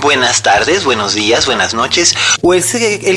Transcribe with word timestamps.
Buenas 0.00 0.42
tardes, 0.42 0.84
buenos 0.86 1.12
días, 1.12 1.44
buenas 1.44 1.74
noches, 1.74 2.14
o 2.40 2.54
el, 2.54 2.62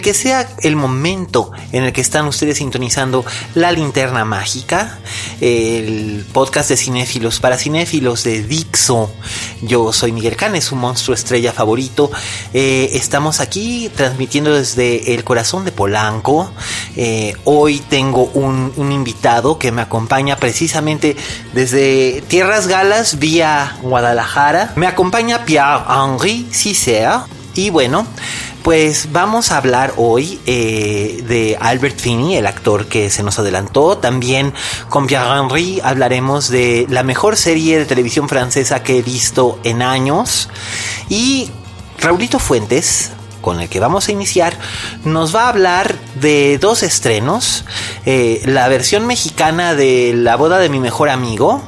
que 0.01 0.13
sea 0.13 0.49
el 0.63 0.75
momento 0.75 1.51
en 1.71 1.85
el 1.85 1.93
que 1.93 2.01
están 2.01 2.27
ustedes 2.27 2.57
sintonizando 2.57 3.25
la 3.55 3.71
linterna 3.71 4.25
mágica, 4.25 4.99
el 5.39 6.25
podcast 6.33 6.69
de 6.69 6.77
cinéfilos 6.77 7.39
para 7.39 7.57
cinéfilos 7.57 8.25
de 8.25 8.43
Dixo. 8.43 9.09
Yo 9.61 9.93
soy 9.93 10.11
Miguel 10.11 10.35
Cane, 10.35 10.59
su 10.59 10.75
monstruo 10.75 11.15
estrella 11.15 11.53
favorito. 11.53 12.11
Eh, 12.53 12.89
estamos 12.93 13.39
aquí 13.39 13.89
transmitiendo 13.95 14.53
desde 14.53 15.13
el 15.13 15.23
corazón 15.23 15.63
de 15.63 15.71
Polanco. 15.71 16.51
Eh, 16.97 17.33
hoy 17.45 17.79
tengo 17.89 18.25
un, 18.33 18.73
invitado 18.91 19.57
que 19.57 19.71
me 19.71 19.81
acompaña 19.81 20.35
precisamente 20.35 21.15
desde 21.53 22.21
Tierras 22.27 22.67
Galas 22.67 23.19
vía 23.19 23.77
Guadalajara. 23.81 24.73
Me 24.75 24.87
acompaña 24.87 25.45
Pierre-Henri 25.45 26.49
Cicea. 26.73 27.25
Y 27.55 27.69
bueno, 27.69 28.07
pues 28.63 29.09
vamos 29.11 29.51
a 29.51 29.57
hablar 29.57 29.93
hoy 29.97 30.39
eh, 30.47 31.23
de 31.27 31.55
Albert 31.59 31.99
Finney, 31.99 32.35
el 32.35 32.47
actor 32.47 32.87
que 32.87 33.11
se 33.11 33.21
nos 33.21 33.37
adelantó. 33.37 33.99
También 33.99 34.53
con 34.89 35.05
Pierre-Henri 35.05 35.79
hablaremos 35.83 36.49
de 36.49 36.87
la 36.89 37.03
mejor 37.03 37.37
serie 37.37 37.77
de 37.77 37.85
televisión 37.85 38.27
francesa 38.27 38.81
que 38.81 38.97
he 38.97 39.01
visto 39.03 39.59
en 39.63 39.83
años. 39.83 40.49
Y 41.09 41.51
Raulito 41.99 42.39
Fuentes, 42.39 43.11
con 43.41 43.61
el 43.61 43.69
que 43.69 43.79
vamos 43.79 44.07
a 44.07 44.11
iniciar, 44.11 44.57
nos 45.05 45.35
va 45.35 45.43
a 45.43 45.49
hablar 45.49 45.95
de 46.15 46.57
dos 46.57 46.81
estrenos. 46.81 47.65
Eh, 48.07 48.41
la 48.45 48.67
versión 48.67 49.05
mexicana 49.05 49.75
de 49.75 50.13
La 50.15 50.37
boda 50.37 50.57
de 50.57 50.69
mi 50.69 50.79
mejor 50.79 51.09
amigo. 51.09 51.61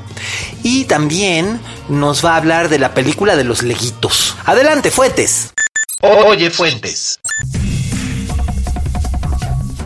Y 0.63 0.85
también 0.85 1.59
nos 1.89 2.25
va 2.25 2.33
a 2.33 2.37
hablar 2.37 2.69
de 2.69 2.79
la 2.79 2.95
película 2.95 3.35
de 3.35 3.43
los 3.43 3.61
leguitos. 3.61 4.24
Adelante, 4.45 4.91
Fuentes. 4.91 5.51
Oye, 6.01 6.51
Fuentes. 6.51 7.19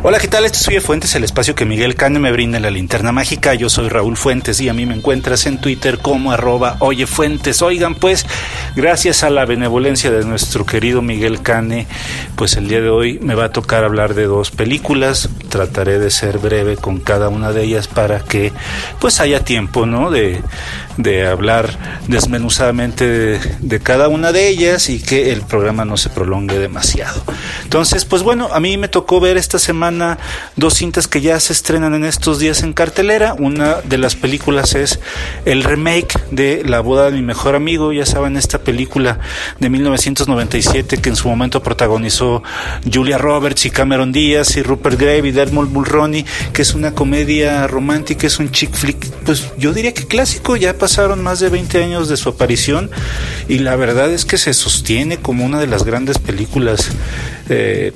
Hola, 0.03 0.19
¿qué 0.19 0.27
tal? 0.27 0.43
Esto 0.43 0.57
es 0.59 0.67
Oye 0.67 0.81
Fuentes, 0.81 1.15
el 1.15 1.23
espacio 1.23 1.55
que 1.55 1.65
Miguel 1.65 1.95
Cane 1.95 2.19
me 2.19 2.31
brinda 2.31 2.57
en 2.57 2.63
la 2.63 2.69
linterna 2.69 3.13
mágica. 3.13 3.53
Yo 3.53 3.69
soy 3.69 3.87
Raúl 3.87 4.17
Fuentes 4.17 4.59
y 4.59 4.67
a 4.67 4.73
mí 4.73 4.85
me 4.85 4.95
encuentras 4.95 5.45
en 5.45 5.61
Twitter 5.61 5.99
como 5.99 6.33
arroba 6.33 6.75
Oye 6.79 7.07
Fuentes. 7.07 7.61
Oigan, 7.61 7.95
pues, 7.95 8.25
gracias 8.75 9.23
a 9.23 9.29
la 9.29 9.45
benevolencia 9.45 10.11
de 10.11 10.25
nuestro 10.25 10.65
querido 10.65 11.01
Miguel 11.01 11.41
Cane, 11.41 11.87
pues 12.35 12.57
el 12.57 12.67
día 12.67 12.81
de 12.81 12.89
hoy 12.89 13.19
me 13.19 13.35
va 13.35 13.45
a 13.45 13.51
tocar 13.51 13.85
hablar 13.85 14.13
de 14.13 14.25
dos 14.25 14.51
películas. 14.51 15.29
Trataré 15.47 15.99
de 15.99 16.11
ser 16.11 16.37
breve 16.37 16.75
con 16.75 16.99
cada 16.99 17.29
una 17.29 17.51
de 17.53 17.63
ellas 17.63 17.87
para 17.87 18.19
que 18.19 18.51
pues 18.99 19.21
haya 19.21 19.43
tiempo, 19.43 19.85
¿no? 19.85 20.11
De, 20.11 20.41
de 20.99 21.25
hablar 21.25 21.77
desmenuzadamente 22.09 23.39
de, 23.59 23.79
cada 23.79 24.09
una 24.09 24.33
de 24.33 24.49
ellas 24.49 24.89
y 24.89 25.01
que 25.01 25.31
el 25.31 25.43
programa 25.43 25.85
no 25.85 25.95
se 25.95 26.09
prolongue 26.09 26.59
demasiado. 26.59 27.23
Entonces, 27.63 28.03
pues 28.03 28.21
bueno, 28.21 28.49
a 28.51 28.59
mí 28.59 28.77
me 28.77 28.89
tocó 28.89 29.21
ver 29.21 29.37
esta 29.37 29.59
semana 29.59 30.17
dos 30.57 30.73
cintas 30.73 31.07
que 31.07 31.21
ya 31.21 31.39
se 31.39 31.53
estrenan 31.53 31.93
en 31.95 32.03
estos 32.03 32.37
días 32.37 32.63
en 32.63 32.73
cartelera. 32.73 33.33
Una 33.39 33.75
de 33.75 33.97
las 33.97 34.17
películas 34.17 34.75
es 34.75 34.99
el 35.45 35.63
remake 35.63 36.19
de 36.31 36.63
La 36.65 36.81
boda 36.81 37.05
de 37.05 37.11
mi 37.11 37.21
mejor 37.21 37.55
amigo, 37.55 37.93
ya 37.93 38.05
saben, 38.05 38.35
esta 38.35 38.59
película 38.59 39.19
de 39.59 39.69
1997 39.69 40.97
que 40.97 41.09
en 41.09 41.15
su 41.15 41.29
momento 41.29 41.63
protagonizó 41.63 42.43
Julia 42.91 43.17
Roberts 43.17 43.65
y 43.65 43.69
Cameron 43.69 44.11
Díaz 44.11 44.57
y 44.57 44.63
Rupert 44.63 44.99
Grave 44.99 45.29
y 45.29 45.31
Dermot 45.31 45.69
Mulroney, 45.69 46.25
que 46.51 46.61
es 46.61 46.73
una 46.73 46.93
comedia 46.93 47.67
romántica, 47.67 48.27
es 48.27 48.37
un 48.39 48.51
chick 48.51 48.73
flick, 48.73 49.09
pues 49.25 49.53
yo 49.57 49.71
diría 49.71 49.93
que 49.93 50.05
clásico, 50.05 50.57
ya 50.57 50.77
pasaron 50.89 51.21
más 51.21 51.39
de 51.39 51.49
20 51.49 51.83
años 51.83 52.09
de 52.09 52.17
su 52.17 52.29
aparición 52.29 52.89
y 53.47 53.59
la 53.59 53.75
verdad 53.75 54.11
es 54.11 54.25
que 54.25 54.39
se 54.39 54.55
sostiene 54.55 55.17
como 55.17 55.45
una 55.45 55.59
de 55.59 55.67
las 55.67 55.83
grandes 55.83 56.17
películas 56.17 56.89
eh, 57.47 57.93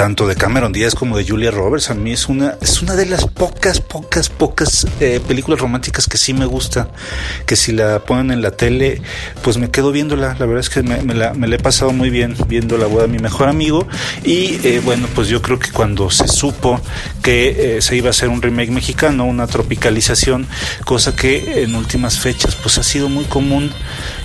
tanto 0.00 0.26
de 0.26 0.34
Cameron 0.34 0.72
Díaz 0.72 0.94
como 0.94 1.18
de 1.18 1.28
Julia 1.28 1.50
Roberts. 1.50 1.90
A 1.90 1.94
mí 1.94 2.10
es 2.10 2.26
una, 2.26 2.56
es 2.62 2.80
una 2.80 2.94
de 2.96 3.04
las 3.04 3.26
pocas, 3.26 3.82
pocas, 3.82 4.30
pocas 4.30 4.86
eh, 4.98 5.20
películas 5.28 5.60
románticas 5.60 6.06
que 6.06 6.16
sí 6.16 6.32
me 6.32 6.46
gusta. 6.46 6.88
Que 7.44 7.54
si 7.54 7.72
la 7.72 7.98
ponen 7.98 8.30
en 8.30 8.40
la 8.40 8.52
tele, 8.52 9.02
pues 9.42 9.58
me 9.58 9.70
quedo 9.70 9.92
viéndola. 9.92 10.36
La 10.38 10.46
verdad 10.46 10.60
es 10.60 10.70
que 10.70 10.82
me, 10.82 11.02
me, 11.02 11.12
la, 11.12 11.34
me 11.34 11.48
la, 11.48 11.56
he 11.56 11.58
pasado 11.58 11.92
muy 11.92 12.08
bien 12.08 12.34
viendo 12.48 12.78
la 12.78 12.86
boda 12.86 13.02
de 13.02 13.08
mi 13.08 13.18
mejor 13.18 13.50
amigo. 13.50 13.86
Y 14.24 14.66
eh, 14.66 14.80
bueno, 14.82 15.06
pues 15.14 15.28
yo 15.28 15.42
creo 15.42 15.58
que 15.58 15.70
cuando 15.70 16.10
se 16.10 16.28
supo 16.28 16.80
que 17.22 17.76
eh, 17.76 17.82
se 17.82 17.94
iba 17.94 18.06
a 18.06 18.10
hacer 18.10 18.30
un 18.30 18.40
remake 18.40 18.70
mexicano, 18.70 19.26
una 19.26 19.48
tropicalización, 19.48 20.46
cosa 20.86 21.14
que 21.14 21.62
en 21.62 21.74
últimas 21.74 22.18
fechas 22.18 22.56
pues 22.56 22.78
ha 22.78 22.82
sido 22.82 23.10
muy 23.10 23.26
común 23.26 23.70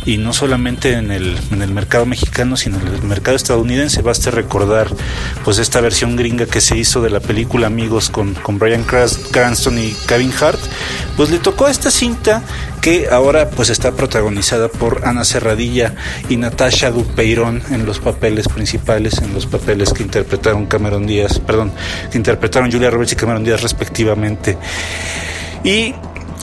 y 0.06 0.20
no 0.20 0.32
solamente 0.32 0.94
en 0.94 1.12
el, 1.12 1.38
en 1.52 1.62
el 1.62 1.72
mercado 1.72 2.06
mexicano, 2.06 2.56
sino 2.56 2.80
en 2.80 2.88
el 2.88 3.02
mercado 3.02 3.36
estadounidense. 3.36 4.02
Basta 4.02 4.32
recordar 4.32 4.88
pues 5.44 5.65
esta 5.66 5.82
versión 5.82 6.16
gringa 6.16 6.46
que 6.46 6.62
se 6.62 6.78
hizo 6.78 7.02
de 7.02 7.10
la 7.10 7.20
película 7.20 7.66
Amigos 7.66 8.12
con, 8.12 8.36
con 8.36 8.60
Brian 8.60 8.84
Cranston 8.84 9.80
y 9.80 9.96
Kevin 10.08 10.32
Hart, 10.40 10.60
pues 11.18 11.32
le 11.32 11.40
tocó 11.40 11.68
esta 11.68 11.90
cinta 11.90 12.44
que 12.82 13.08
ahora 13.10 13.50
pues 13.50 13.72
está 13.72 13.92
protagonizada 13.94 14.68
por 14.68 15.08
Ana 15.08 15.26
Serradilla 15.26 15.96
y 16.30 16.38
Natasha 16.38 16.92
Dupeirón 16.92 17.64
en 17.72 17.88
los 17.88 17.98
papeles 17.98 18.48
principales, 18.48 19.18
en 19.18 19.34
los 19.34 19.48
papeles 19.48 19.92
que 19.92 20.04
interpretaron 20.04 20.68
Cameron 20.68 21.08
Díaz, 21.08 21.40
perdón, 21.40 21.72
que 22.12 22.18
interpretaron 22.20 22.72
Julia 22.72 22.92
Roberts 22.92 23.14
y 23.14 23.16
Cameron 23.16 23.44
Díaz 23.44 23.64
respectivamente. 23.64 24.60
Y 25.64 25.96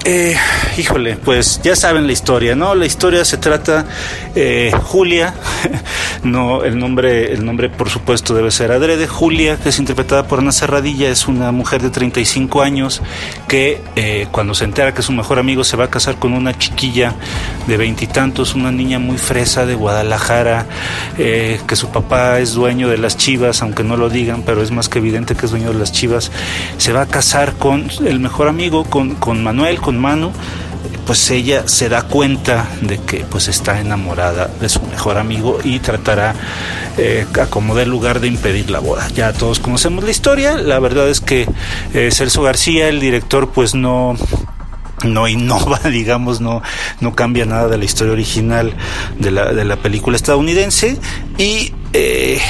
eh, 0.04 0.36
híjole, 0.76 1.16
pues 1.16 1.60
ya 1.62 1.76
saben 1.76 2.06
la 2.06 2.12
historia, 2.12 2.54
¿no? 2.54 2.74
La 2.74 2.86
historia 2.86 3.24
se 3.24 3.36
trata 3.36 3.86
eh, 4.34 4.72
Julia, 4.82 5.34
no 6.22 6.64
el 6.64 6.78
nombre, 6.78 7.32
el 7.32 7.44
nombre 7.44 7.68
por 7.68 7.88
supuesto 7.88 8.34
debe 8.34 8.50
ser 8.50 8.72
Adrede. 8.72 9.06
Julia, 9.06 9.56
que 9.56 9.68
es 9.68 9.78
interpretada 9.78 10.26
por 10.26 10.40
Ana 10.40 10.52
Serradilla, 10.52 11.08
es 11.08 11.28
una 11.28 11.52
mujer 11.52 11.82
de 11.82 11.90
35 11.90 12.62
años 12.62 13.02
que 13.48 13.80
eh, 13.96 14.26
cuando 14.30 14.54
se 14.54 14.64
entera 14.64 14.94
que 14.94 15.02
su 15.02 15.12
mejor 15.12 15.38
amigo 15.38 15.64
se 15.64 15.76
va 15.76 15.84
a 15.84 15.90
casar 15.90 16.16
con 16.16 16.32
una 16.32 16.56
chiquilla 16.56 17.14
de 17.66 17.76
veintitantos, 17.76 18.54
una 18.54 18.72
niña 18.72 18.98
muy 18.98 19.18
fresa 19.18 19.66
de 19.66 19.74
Guadalajara, 19.74 20.66
eh, 21.18 21.60
que 21.66 21.76
su 21.76 21.88
papá 21.88 22.40
es 22.40 22.54
dueño 22.54 22.88
de 22.88 22.98
las 22.98 23.16
Chivas, 23.16 23.62
aunque 23.62 23.84
no 23.84 23.96
lo 23.96 24.08
digan, 24.08 24.42
pero 24.42 24.62
es 24.62 24.70
más 24.70 24.88
que 24.88 24.98
evidente 24.98 25.34
que 25.36 25.46
es 25.46 25.52
dueño 25.52 25.72
de 25.72 25.78
las 25.78 25.92
Chivas, 25.92 26.32
se 26.78 26.92
va 26.92 27.02
a 27.02 27.06
casar 27.06 27.54
con 27.54 27.88
el 28.04 28.18
mejor 28.20 28.48
amigo, 28.48 28.84
con, 28.84 29.14
con 29.14 29.42
Manuel, 29.42 29.80
con 29.80 29.91
Manu, 29.98 30.32
pues 31.06 31.30
ella 31.30 31.66
se 31.66 31.88
da 31.88 32.02
cuenta 32.02 32.68
de 32.80 32.98
que 32.98 33.24
pues 33.24 33.48
está 33.48 33.80
enamorada 33.80 34.48
de 34.60 34.68
su 34.68 34.80
mejor 34.82 35.18
amigo 35.18 35.58
y 35.62 35.78
tratará 35.80 36.34
eh, 36.98 37.26
a 37.40 37.46
como 37.46 37.74
dé 37.74 37.86
lugar 37.86 38.20
de 38.20 38.28
impedir 38.28 38.70
la 38.70 38.78
boda. 38.78 39.08
Ya 39.08 39.32
todos 39.32 39.58
conocemos 39.58 40.04
la 40.04 40.10
historia, 40.10 40.56
la 40.56 40.78
verdad 40.78 41.08
es 41.08 41.20
que 41.20 41.48
eh, 41.94 42.10
Celso 42.12 42.42
García, 42.42 42.88
el 42.88 43.00
director, 43.00 43.50
pues 43.50 43.74
no 43.74 44.16
no 45.04 45.26
innova, 45.26 45.80
digamos, 45.90 46.40
no, 46.40 46.62
no 47.00 47.14
cambia 47.14 47.44
nada 47.44 47.68
de 47.68 47.78
la 47.78 47.84
historia 47.84 48.12
original 48.12 48.72
de 49.18 49.30
la, 49.30 49.52
de 49.52 49.64
la 49.64 49.76
película 49.76 50.16
estadounidense. 50.16 50.98
Y 51.38 51.72
eh, 51.92 52.40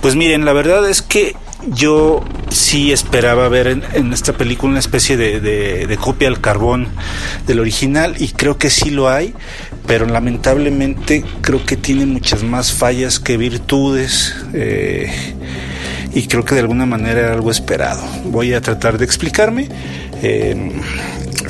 pues 0.00 0.14
miren, 0.16 0.44
la 0.44 0.52
verdad 0.52 0.88
es 0.88 1.02
que 1.02 1.34
yo 1.68 2.22
sí 2.50 2.92
esperaba 2.92 3.48
ver 3.48 3.66
en, 3.66 3.82
en 3.94 4.12
esta 4.12 4.32
película 4.32 4.70
una 4.70 4.80
especie 4.80 5.16
de, 5.16 5.98
copia 6.00 6.28
al 6.28 6.40
carbón 6.40 6.88
del 7.46 7.60
original 7.60 8.14
y 8.18 8.28
creo 8.28 8.58
que 8.58 8.70
sí 8.70 8.90
lo 8.90 9.08
hay, 9.08 9.34
pero 9.86 10.06
lamentablemente 10.06 11.24
creo 11.40 11.64
que 11.64 11.76
tiene 11.76 12.06
muchas 12.06 12.42
más 12.42 12.72
fallas 12.72 13.18
que 13.20 13.36
virtudes. 13.36 14.34
Eh, 14.52 15.10
y 16.14 16.28
creo 16.28 16.44
que 16.44 16.54
de 16.54 16.60
alguna 16.60 16.86
manera 16.86 17.20
era 17.20 17.32
algo 17.32 17.50
esperado. 17.50 18.02
Voy 18.26 18.54
a 18.54 18.60
tratar 18.60 18.98
de 18.98 19.04
explicarme. 19.04 19.68
Eh, 20.22 20.80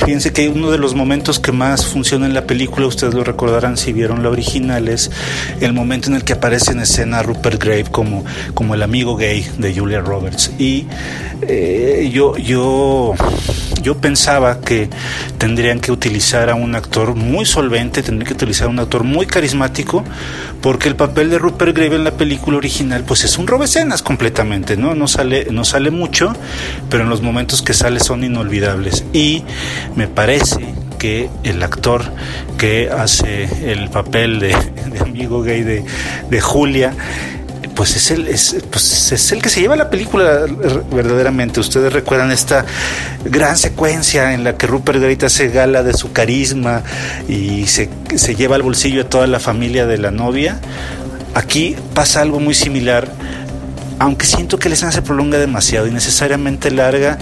Fíjense 0.05 0.35
que 0.35 0.51
uno 0.51 0.71
de 0.71 0.77
los 0.77 0.95
momentos 0.95 1.41
que 1.41 1.51
más 1.51 1.87
funciona 1.87 2.27
en 2.27 2.35
la 2.35 2.47
película, 2.47 2.87
ustedes 2.87 3.15
lo 3.15 3.25
recordarán 3.25 3.79
si 3.79 3.93
vieron 3.95 4.23
la 4.23 4.29
original, 4.29 4.89
es 4.89 5.11
el 5.61 5.73
momento 5.73 6.11
en 6.11 6.17
el 6.17 6.25
que 6.25 6.35
aparece 6.35 6.73
en 6.73 6.81
escena 6.81 7.23
Rupert 7.23 7.63
Grave 7.63 7.85
como, 7.85 8.23
como 8.53 8.75
el 8.75 8.83
amigo 8.83 9.17
gay 9.17 9.47
de 9.57 9.75
Julia 9.75 10.01
Roberts. 10.01 10.51
Y 10.59 10.87
eh, 11.43 12.11
yo, 12.13 12.37
yo, 12.37 13.15
yo 13.83 13.97
pensaba 13.97 14.61
que 14.61 14.91
tendrían 15.39 15.81
que 15.81 15.91
utilizar 15.91 16.51
a 16.51 16.55
un 16.55 16.75
actor 16.75 17.15
muy 17.15 17.47
solvente, 17.47 18.03
tendrían 18.03 18.27
que 18.27 18.35
utilizar 18.35 18.67
a 18.67 18.71
un 18.71 18.79
actor 18.81 19.05
muy 19.05 19.27
carismático, 19.27 20.05
porque 20.61 20.89
el 20.89 20.97
papel 20.97 21.31
de 21.31 21.39
Rupert 21.39 21.77
Grave 21.77 21.97
en 21.97 22.05
la 22.05 22.13
película 22.13 22.59
original, 22.59 23.05
pues 23.07 23.25
es 23.25 23.39
un 23.39 23.47
robescenas 23.47 24.03
completamente, 24.03 24.77
¿no? 24.77 24.95
No 24.95 25.09
sale, 25.09 25.47
no 25.51 25.65
sale 25.65 25.91
mucho, 25.91 26.35
pero 26.89 27.05
en 27.05 27.11
los 27.11 27.23
momentos 27.23 27.63
que 27.63 27.75
sale 27.75 28.01
son 28.01 28.23
inolvidables. 28.23 29.05
Y 29.13 29.45
me 29.97 30.09
parece 30.09 30.75
que 30.99 31.29
el 31.43 31.63
actor 31.63 32.03
que 32.59 32.91
hace 32.91 33.49
el 33.71 33.91
papel 33.91 34.41
de, 34.41 34.55
amigo 35.01 35.43
gay 35.43 35.63
de, 35.63 35.85
de 36.31 36.41
Julia, 36.41 36.95
pues 37.75 37.97
es 37.97 38.11
el, 38.11 38.29
es, 38.29 38.57
pues 38.71 39.13
es 39.13 39.33
el 39.33 39.43
que 39.43 39.49
se 39.49 39.61
lleva 39.61 39.77
la 39.77 39.91
película 39.91 40.47
verdaderamente. 40.93 41.61
Ustedes 41.61 41.93
recuerdan 41.93 42.31
esta 42.31 42.65
gran 43.25 43.57
secuencia 43.57 44.33
en 44.33 44.45
la 44.45 44.57
que 44.57 44.67
Rupert 44.67 45.01
Grint 45.01 45.25
hace 45.25 45.49
gala 45.49 45.83
de 45.83 45.93
su 45.93 46.13
carisma 46.13 46.83
y 47.29 47.67
se, 47.67 47.91
se 48.17 48.35
lleva 48.35 48.57
al 48.57 48.63
bolsillo 48.63 49.03
a 49.03 49.05
toda 49.05 49.27
la 49.27 49.41
familia 49.41 49.87
de 49.87 49.99
la 49.99 50.11
novia. 50.11 50.61
Aquí 51.35 51.77
pasa 51.95 52.23
algo 52.23 52.39
muy 52.39 52.55
similar 52.55 53.11
aunque 53.99 54.27
siento 54.27 54.59
que 54.59 54.69
la 54.69 54.75
escena 54.75 54.93
se 54.93 55.03
prolonga 55.03 55.39
demasiado, 55.39 55.87
innecesariamente 55.87 56.71
larga, 56.71 57.19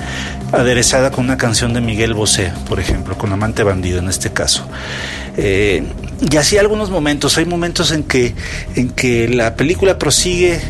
aderezada 0.52 1.10
con 1.10 1.24
una 1.24 1.36
canción 1.36 1.72
de 1.72 1.80
Miguel 1.80 2.14
Bosé, 2.14 2.52
por 2.68 2.80
ejemplo, 2.80 3.16
con 3.16 3.32
Amante 3.32 3.62
Bandido 3.62 3.98
en 3.98 4.08
este 4.08 4.32
caso. 4.32 4.66
Eh, 5.36 5.84
y 6.30 6.36
así 6.36 6.58
algunos 6.58 6.90
momentos, 6.90 7.36
hay 7.38 7.44
momentos 7.44 7.90
en 7.92 8.04
que, 8.04 8.34
en 8.74 8.90
que 8.90 9.28
la 9.28 9.56
película 9.56 9.98
prosigue 9.98 10.60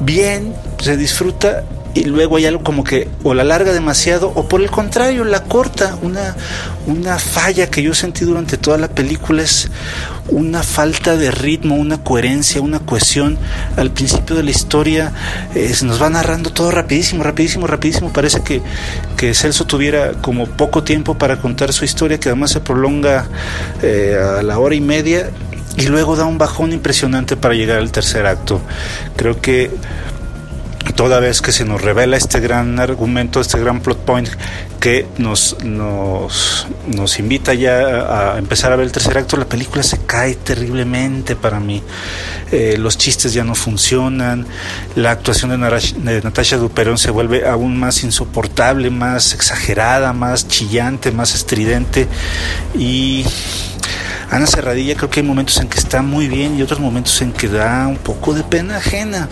bien, 0.00 0.54
se 0.78 0.96
disfruta 0.96 1.64
y 1.94 2.04
luego 2.04 2.36
hay 2.36 2.46
algo 2.46 2.62
como 2.62 2.84
que 2.84 3.08
o 3.24 3.34
la 3.34 3.44
larga 3.44 3.72
demasiado 3.72 4.32
o 4.34 4.48
por 4.48 4.60
el 4.60 4.70
contrario 4.70 5.24
la 5.24 5.44
corta. 5.44 5.96
Una, 6.02 6.36
una 6.86 7.18
falla 7.18 7.68
que 7.68 7.82
yo 7.82 7.94
sentí 7.94 8.24
durante 8.24 8.56
toda 8.56 8.78
la 8.78 8.88
película 8.88 9.42
es 9.42 9.68
una 10.30 10.62
falta 10.62 11.16
de 11.16 11.30
ritmo, 11.30 11.74
una 11.74 12.02
coherencia, 12.02 12.60
una 12.60 12.80
cohesión. 12.80 13.38
Al 13.76 13.90
principio 13.90 14.36
de 14.36 14.42
la 14.42 14.50
historia 14.50 15.12
eh, 15.54 15.72
se 15.74 15.84
nos 15.84 16.00
va 16.00 16.10
narrando 16.10 16.50
todo 16.50 16.70
rapidísimo, 16.70 17.22
rapidísimo, 17.22 17.66
rapidísimo. 17.66 18.12
Parece 18.12 18.42
que, 18.42 18.62
que 19.16 19.34
Celso 19.34 19.66
tuviera 19.66 20.12
como 20.12 20.46
poco 20.46 20.82
tiempo 20.82 21.16
para 21.16 21.40
contar 21.40 21.72
su 21.72 21.84
historia, 21.84 22.18
que 22.18 22.28
además 22.28 22.50
se 22.52 22.60
prolonga 22.60 23.26
eh, 23.82 24.18
a 24.38 24.42
la 24.42 24.58
hora 24.58 24.74
y 24.74 24.80
media 24.80 25.30
y 25.76 25.86
luego 25.86 26.16
da 26.16 26.24
un 26.24 26.38
bajón 26.38 26.72
impresionante 26.72 27.36
para 27.36 27.54
llegar 27.54 27.78
al 27.78 27.92
tercer 27.92 28.26
acto. 28.26 28.60
Creo 29.16 29.40
que 29.40 29.70
toda 31.00 31.18
vez 31.18 31.40
que 31.40 31.50
se 31.50 31.64
nos 31.64 31.80
revela 31.80 32.18
este 32.18 32.40
gran 32.40 32.78
argumento, 32.78 33.40
este 33.40 33.58
gran 33.58 33.80
plot 33.80 34.00
point 34.00 34.28
que 34.80 35.06
nos, 35.16 35.56
nos, 35.64 36.66
nos 36.88 37.18
invita 37.18 37.54
ya 37.54 38.34
a 38.34 38.38
empezar 38.38 38.70
a 38.70 38.76
ver 38.76 38.84
el 38.84 38.92
tercer 38.92 39.16
acto, 39.16 39.38
la 39.38 39.48
película 39.48 39.82
se 39.82 39.96
cae 40.04 40.34
terriblemente 40.34 41.36
para 41.36 41.58
mí. 41.58 41.82
Eh, 42.52 42.76
los 42.78 42.98
chistes 42.98 43.32
ya 43.32 43.44
no 43.44 43.54
funcionan, 43.54 44.46
la 44.94 45.12
actuación 45.12 45.58
de, 45.58 46.20
Natasha 46.22 46.58
Duperón 46.58 46.98
se 46.98 47.10
vuelve 47.10 47.48
aún 47.48 47.80
más 47.80 48.04
insoportable, 48.04 48.90
más 48.90 49.32
exagerada, 49.32 50.12
más 50.12 50.48
chillante, 50.48 51.12
más 51.12 51.34
estridente 51.34 52.08
y 52.78 53.24
Ana 54.30 54.46
Cerradilla 54.46 54.94
creo 54.94 55.10
que 55.10 55.20
hay 55.20 55.26
momentos 55.26 55.58
en 55.58 55.68
que 55.68 55.78
está 55.78 56.02
muy 56.02 56.28
bien 56.28 56.56
y 56.56 56.62
otros 56.62 56.78
momentos 56.78 57.20
en 57.20 57.32
que 57.32 57.48
da 57.48 57.88
un 57.88 57.96
poco 57.96 58.32
de 58.32 58.44
pena 58.44 58.76
ajena. 58.76 59.28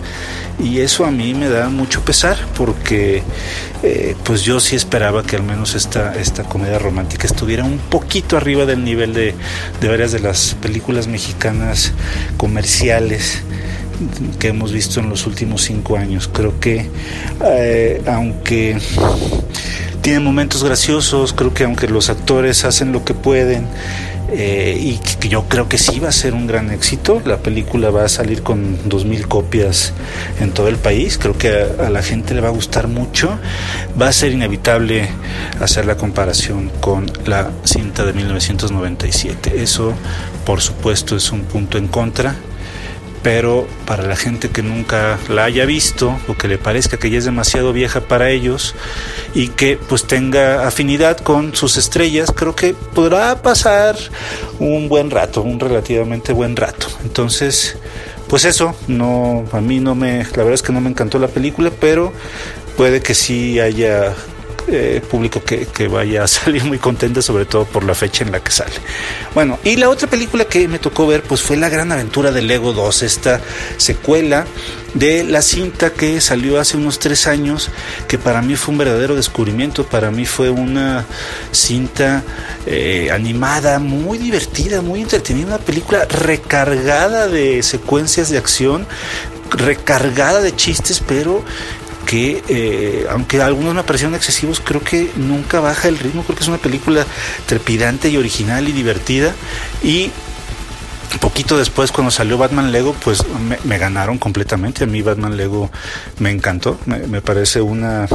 Y 0.61 0.79
eso 0.79 1.05
a 1.05 1.11
mí 1.11 1.33
me 1.33 1.47
da 1.47 1.69
mucho 1.69 2.03
pesar 2.03 2.37
porque 2.57 3.23
eh, 3.81 4.15
pues 4.25 4.41
yo 4.41 4.59
sí 4.59 4.75
esperaba 4.75 5.23
que 5.23 5.37
al 5.37 5.43
menos 5.43 5.73
esta, 5.73 6.15
esta 6.15 6.43
comedia 6.43 6.79
romántica 6.79 7.27
estuviera 7.27 7.63
un 7.63 7.77
poquito 7.77 8.35
arriba 8.35 8.65
del 8.65 8.83
nivel 8.83 9.13
de, 9.13 9.35
varias 9.81 10.11
de 10.11 10.19
las 10.19 10.55
películas 10.55 11.07
mexicanas 11.07 11.93
comerciales 12.35 13.41
que 14.37 14.49
hemos 14.49 14.73
visto 14.73 14.99
en 14.99 15.09
los 15.09 15.25
últimos 15.27 15.61
cinco 15.61 15.95
años. 15.95 16.29
Creo 16.31 16.59
que 16.59 16.89
eh, 17.45 18.01
aunque 18.05 18.77
tiene 20.01 20.19
momentos 20.19 20.61
graciosos, 20.61 21.31
creo 21.31 21.53
que 21.53 21.63
aunque 21.63 21.87
los 21.87 22.09
actores 22.09 22.65
hacen 22.65 22.91
lo 22.91 23.05
que 23.05 23.13
pueden, 23.13 23.65
eh, 24.31 24.77
y 24.79 25.27
yo 25.27 25.45
creo 25.47 25.67
que 25.67 25.77
sí 25.77 25.99
va 25.99 26.09
a 26.09 26.11
ser 26.11 26.33
un 26.33 26.47
gran 26.47 26.71
éxito. 26.71 27.21
La 27.25 27.37
película 27.37 27.89
va 27.89 28.05
a 28.05 28.09
salir 28.09 28.43
con 28.43 28.77
2.000 28.89 29.27
copias 29.27 29.93
en 30.39 30.51
todo 30.51 30.67
el 30.67 30.77
país. 30.77 31.17
Creo 31.17 31.37
que 31.37 31.49
a, 31.49 31.89
la 31.89 32.01
gente 32.01 32.33
le 32.33 32.41
va 32.41 32.49
a 32.49 32.51
gustar 32.51 32.87
mucho. 32.87 33.37
Va 33.99 34.07
a 34.07 34.13
ser 34.13 34.31
inevitable 34.31 35.09
hacer 35.59 35.85
la 35.85 35.97
comparación 35.97 36.71
con 36.79 37.11
la 37.25 37.51
cinta 37.63 38.05
de 38.05 38.13
1997. 38.13 39.61
Eso, 39.61 39.93
por 40.45 40.61
supuesto, 40.61 41.15
es 41.15 41.31
un 41.31 41.41
punto 41.41 41.77
en 41.77 41.87
contra 41.87 42.35
pero 43.21 43.67
para 43.85 44.03
la 44.03 44.15
gente 44.15 44.49
que 44.49 44.63
nunca 44.63 45.17
la 45.27 45.43
haya 45.43 45.65
visto 45.65 46.17
o 46.27 46.35
que 46.35 46.47
le 46.47 46.57
parezca 46.57 46.97
que 46.97 47.09
ya 47.09 47.17
es 47.17 47.25
demasiado 47.25 47.73
vieja 47.73 48.01
para 48.01 48.29
ellos 48.29 48.75
y 49.33 49.49
que 49.49 49.77
pues 49.77 50.05
tenga 50.05 50.67
afinidad 50.67 51.17
con 51.17 51.55
sus 51.55 51.77
estrellas, 51.77 52.31
creo 52.33 52.55
que 52.55 52.73
podrá 52.73 53.41
pasar 53.41 53.97
un 54.59 54.87
buen 54.89 55.11
rato, 55.11 55.41
un 55.41 55.59
relativamente 55.59 56.33
buen 56.33 56.55
rato. 56.55 56.87
Entonces, 57.03 57.77
pues 58.27 58.45
eso, 58.45 58.75
no 58.87 59.45
a 59.51 59.59
mí 59.59 59.79
no 59.79 59.95
me 59.95 60.19
la 60.23 60.43
verdad 60.43 60.53
es 60.53 60.61
que 60.61 60.71
no 60.71 60.81
me 60.81 60.89
encantó 60.89 61.19
la 61.19 61.27
película, 61.27 61.71
pero 61.79 62.13
puede 62.77 63.01
que 63.01 63.13
sí 63.13 63.59
haya 63.59 64.13
eh, 64.71 65.01
público 65.01 65.41
que, 65.43 65.87
vaya 65.87 66.23
a 66.23 66.27
salir 66.27 66.63
muy 66.63 66.77
contento, 66.77 67.21
sobre 67.21 67.45
todo 67.45 67.65
por 67.65 67.83
la 67.83 67.95
fecha 67.95 68.23
en 68.23 68.31
la 68.31 68.41
que 68.41 68.51
sale. 68.51 68.73
Bueno, 69.33 69.59
y 69.63 69.75
la 69.75 69.89
otra 69.89 70.09
película 70.09 70.45
que 70.45 70.67
me 70.67 70.79
tocó 70.79 71.07
ver, 71.07 71.23
pues 71.23 71.41
fue 71.41 71.57
La 71.57 71.69
Gran 71.69 71.91
Aventura 71.91 72.31
de 72.31 72.41
Lego 72.41 72.73
2, 72.73 73.03
esta 73.03 73.41
secuela 73.77 74.45
de 74.93 75.23
la 75.23 75.41
cinta 75.41 75.91
que 75.91 76.19
salió 76.21 76.59
hace 76.59 76.77
unos 76.77 76.99
tres 76.99 77.27
años, 77.27 77.69
que 78.07 78.17
para 78.17 78.41
mí 78.41 78.55
fue 78.55 78.73
un 78.73 78.79
verdadero 78.79 79.15
descubrimiento, 79.15 79.85
para 79.85 80.11
mí 80.11 80.25
fue 80.25 80.49
una 80.49 81.05
cinta 81.51 82.23
eh, 82.65 83.09
animada, 83.11 83.79
muy 83.79 84.17
divertida, 84.17 84.81
muy 84.81 85.01
entretenida, 85.01 85.47
una 85.47 85.57
película 85.57 86.05
recargada 86.05 87.27
de 87.27 87.61
secuencias 87.63 88.29
de 88.29 88.37
acción, 88.37 88.87
recargada 89.51 90.41
de 90.41 90.55
chistes, 90.55 91.01
pero 91.05 91.43
que 92.09 92.43
eh, 92.47 93.05
aunque 93.11 93.39
algunos 93.39 93.75
me 93.75 93.83
parecieron 93.83 94.15
excesivos, 94.15 94.59
creo 94.59 94.81
que 94.81 95.11
nunca 95.15 95.59
baja 95.59 95.89
el 95.89 95.99
ritmo, 95.99 96.23
creo 96.23 96.35
que 96.35 96.41
es 96.41 96.47
una 96.47 96.57
película 96.57 97.05
trepidante 97.45 98.09
y 98.09 98.17
original 98.17 98.67
y 98.67 98.71
divertida. 98.71 99.35
Y 99.83 100.09
poquito 101.17 101.57
después 101.57 101.91
cuando 101.91 102.11
salió 102.11 102.37
Batman 102.37 102.71
Lego 102.71 102.95
pues 103.03 103.23
me, 103.63 103.77
ganaron 103.77 104.17
completamente. 104.17 104.83
A 104.83 104.87
mí 104.87 105.01
Batman 105.01 105.37
Lego 105.37 105.71
me 106.19 106.31
encantó. 106.31 106.77
Me, 106.85 107.21
parece 107.21 107.61
una 107.61 108.07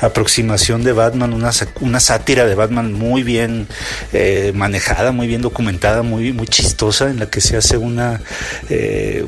aproximación 0.00 0.82
de 0.82 0.92
Batman 0.92 1.32
una, 1.32 1.50
una 1.80 2.00
sátira 2.00 2.46
de 2.46 2.54
Batman 2.54 2.92
muy 2.92 3.22
bien 3.22 3.68
eh, 4.12 4.52
manejada 4.54 5.12
muy 5.12 5.26
bien 5.26 5.42
documentada 5.42 6.02
muy 6.02 6.32
muy 6.32 6.46
chistosa 6.46 7.10
en 7.10 7.20
la 7.20 7.26
que 7.26 7.40
se 7.40 7.56
hace 7.56 7.76
una 7.76 8.20
eh, 8.68 9.24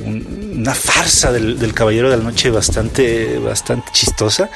una 0.55 0.75
farsa 0.75 1.33
del, 1.33 1.73
Caballero 1.75 2.11
de 2.11 2.17
la 2.17 2.23
Noche 2.23 2.51
bastante 2.51 3.39
bastante 3.39 3.91
chistosa. 3.93 4.51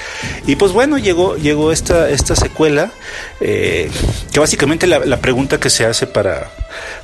Y 0.47 0.57
pues 0.57 0.73
bueno 0.73 0.99
llegó 0.99 1.37
llegó 1.37 1.73
esta 1.73 2.11
esta 2.11 2.35
secuela 2.37 2.91
eh, 3.41 3.91
que 4.33 4.41
básicamente 4.41 4.87
la 4.87 5.21
pregunta 5.21 5.59
que 5.59 5.71
se 5.71 5.85
hace 5.85 6.07
para 6.07 6.51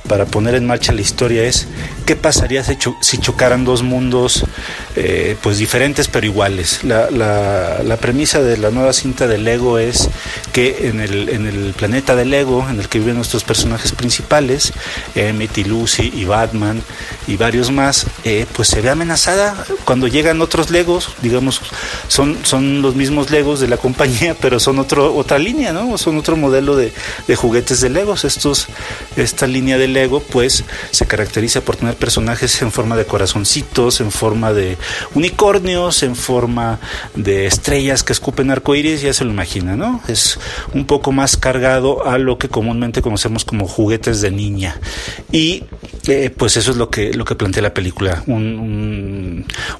para 0.07 0.25
poner 0.25 0.55
en 0.55 0.65
marcha 0.65 0.91
la 0.91 1.01
historia 1.01 1.43
es 1.43 1.67
qué 2.05 2.15
pasaría 2.15 2.63
si, 2.63 3.17
chocaran 3.17 3.63
dos 3.63 3.83
mundos 3.83 4.43
eh, 4.95 5.37
pues 5.41 5.57
diferentes 5.57 6.07
pero 6.07 6.25
iguales. 6.25 6.83
La, 6.83 7.09
la, 7.09 7.97
premisa 7.97 8.41
de 8.41 8.57
la 8.57 8.69
nueva 8.69 8.91
cinta 8.91 9.27
de 9.27 9.37
Lego 9.37 9.79
es 9.79 10.09
que 10.51 10.89
en 10.89 10.99
el, 10.99 11.29
en 11.29 11.47
el 11.47 11.73
planeta 11.73 12.15
de 12.15 12.25
Lego, 12.25 12.67
en 12.69 12.79
el 12.79 12.89
que 12.89 12.99
viven 12.99 13.15
nuestros 13.15 13.43
personajes 13.43 13.93
principales, 13.93 14.73
Emmett 15.15 15.57
y 15.57 15.63
Lucy 15.63 16.11
y 16.13 16.25
Batman 16.25 16.81
y 17.27 17.37
varios 17.37 17.71
más, 17.71 18.07
eh, 18.25 18.45
pues 18.53 18.67
se 18.67 18.81
ve 18.81 18.89
amenazada 18.89 19.65
cuando 19.85 20.07
llegan 20.07 20.41
otros 20.41 20.69
Legos, 20.69 21.09
digamos, 21.21 21.61
son, 22.07 22.37
son 22.43 22.81
los 22.81 22.95
mismos 22.95 23.31
Legos 23.31 23.59
de 23.59 23.67
la 23.67 23.77
compañía, 23.77 24.35
pero 24.41 24.59
son 24.59 24.79
otro, 24.79 25.15
otra 25.15 25.39
línea, 25.39 25.71
¿no? 25.71 25.97
Son 25.97 26.17
otro 26.17 26.35
modelo 26.35 26.75
de, 26.75 26.91
de 27.27 27.35
juguetes 27.35 27.81
de 27.81 27.89
Legos. 27.89 28.25
Estos, 28.25 28.67
esta 29.15 29.47
línea 29.47 29.62
de 29.71 29.87
Lego, 29.87 30.21
pues, 30.21 30.63
se 30.91 31.05
caracteriza 31.05 31.61
por 31.61 31.75
tener 31.75 31.95
personajes 31.95 32.61
en 32.61 32.71
forma 32.71 32.95
de 32.95 33.05
corazoncitos, 33.05 34.01
en 34.01 34.11
forma 34.11 34.53
de 34.53 34.77
unicornios, 35.15 36.03
en 36.03 36.15
forma 36.15 36.79
de 37.15 37.45
estrellas 37.45 38.03
que 38.03 38.13
escupen 38.13 38.51
arcoíris, 38.51 39.01
ya 39.01 39.13
se 39.13 39.23
lo 39.23 39.31
imagina, 39.31 39.75
¿no? 39.75 40.01
Es 40.07 40.39
un 40.73 40.85
poco 40.85 41.11
más 41.11 41.37
cargado 41.37 42.05
a 42.07 42.17
lo 42.17 42.37
que 42.37 42.49
comúnmente 42.49 43.01
conocemos 43.01 43.45
como 43.45 43.67
juguetes 43.67 44.21
de 44.21 44.31
niña. 44.31 44.79
Y 45.31 45.63
eh, 46.07 46.29
pues 46.35 46.57
eso 46.57 46.71
es 46.71 46.77
lo 46.77 46.89
que, 46.89 47.13
lo 47.13 47.25
que 47.25 47.35
plantea 47.35 47.63
la 47.63 47.73
película. 47.73 48.23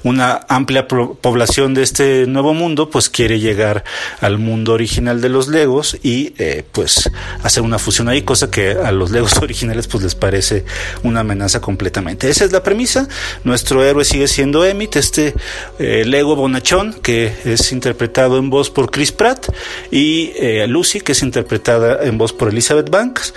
Una 0.02 0.40
amplia 0.48 0.86
población 0.86 1.74
de 1.74 1.82
este 1.82 2.26
nuevo 2.26 2.54
mundo 2.54 2.90
pues 2.90 3.08
quiere 3.08 3.40
llegar 3.40 3.84
al 4.20 4.38
mundo 4.38 4.72
original 4.72 5.20
de 5.20 5.28
los 5.28 5.48
Legos 5.48 5.96
y 6.02 6.34
eh, 6.38 6.64
pues 6.72 7.10
hacer 7.42 7.62
una 7.62 7.78
fusión 7.78 8.08
ahí, 8.08 8.22
cosa 8.22 8.50
que 8.50 8.72
a 8.72 8.92
los 8.92 9.10
Legos 9.10 9.36
originales 9.42 9.86
pues 9.86 10.02
les 10.04 10.14
parece 10.14 10.64
una 11.02 11.20
amenaza 11.20 11.60
completamente. 11.60 12.28
Esa 12.28 12.44
es 12.44 12.52
la 12.52 12.62
premisa. 12.62 13.08
Nuestro 13.44 13.84
héroe 13.84 14.04
sigue 14.04 14.28
siendo 14.28 14.64
Emmett, 14.64 14.96
este 14.96 15.34
eh, 15.78 16.04
Lego 16.06 16.36
bonachón 16.36 16.94
que 17.02 17.32
es 17.44 17.72
interpretado 17.72 18.38
en 18.38 18.50
voz 18.50 18.70
por 18.70 18.90
Chris 18.90 19.12
Pratt 19.12 19.48
y 19.90 20.32
Lucy 20.66 21.00
que 21.00 21.12
es 21.12 21.22
interpretada 21.22 22.04
en 22.04 22.18
voz 22.18 22.32
por 22.32 22.48
Elizabeth 22.48 22.90
Banks 22.90 23.34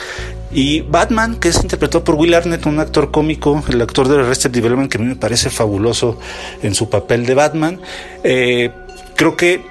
y 0.51 0.81
Batman, 0.81 1.35
que 1.35 1.49
es 1.49 1.61
interpretado 1.61 2.03
por 2.03 2.15
Will 2.15 2.33
Arnett, 2.33 2.65
un 2.65 2.79
actor 2.79 3.11
cómico, 3.11 3.63
el 3.67 3.81
actor 3.81 4.07
de 4.07 4.19
Arrested 4.19 4.51
Development, 4.51 4.91
que 4.91 4.97
a 4.97 5.01
mí 5.01 5.07
me 5.07 5.15
parece 5.15 5.49
fabuloso 5.49 6.19
en 6.63 6.73
su 6.73 6.89
papel 6.89 7.25
de 7.25 7.33
Batman. 7.33 7.81
Eh, 8.23 8.71
creo 9.15 9.35
que 9.35 9.61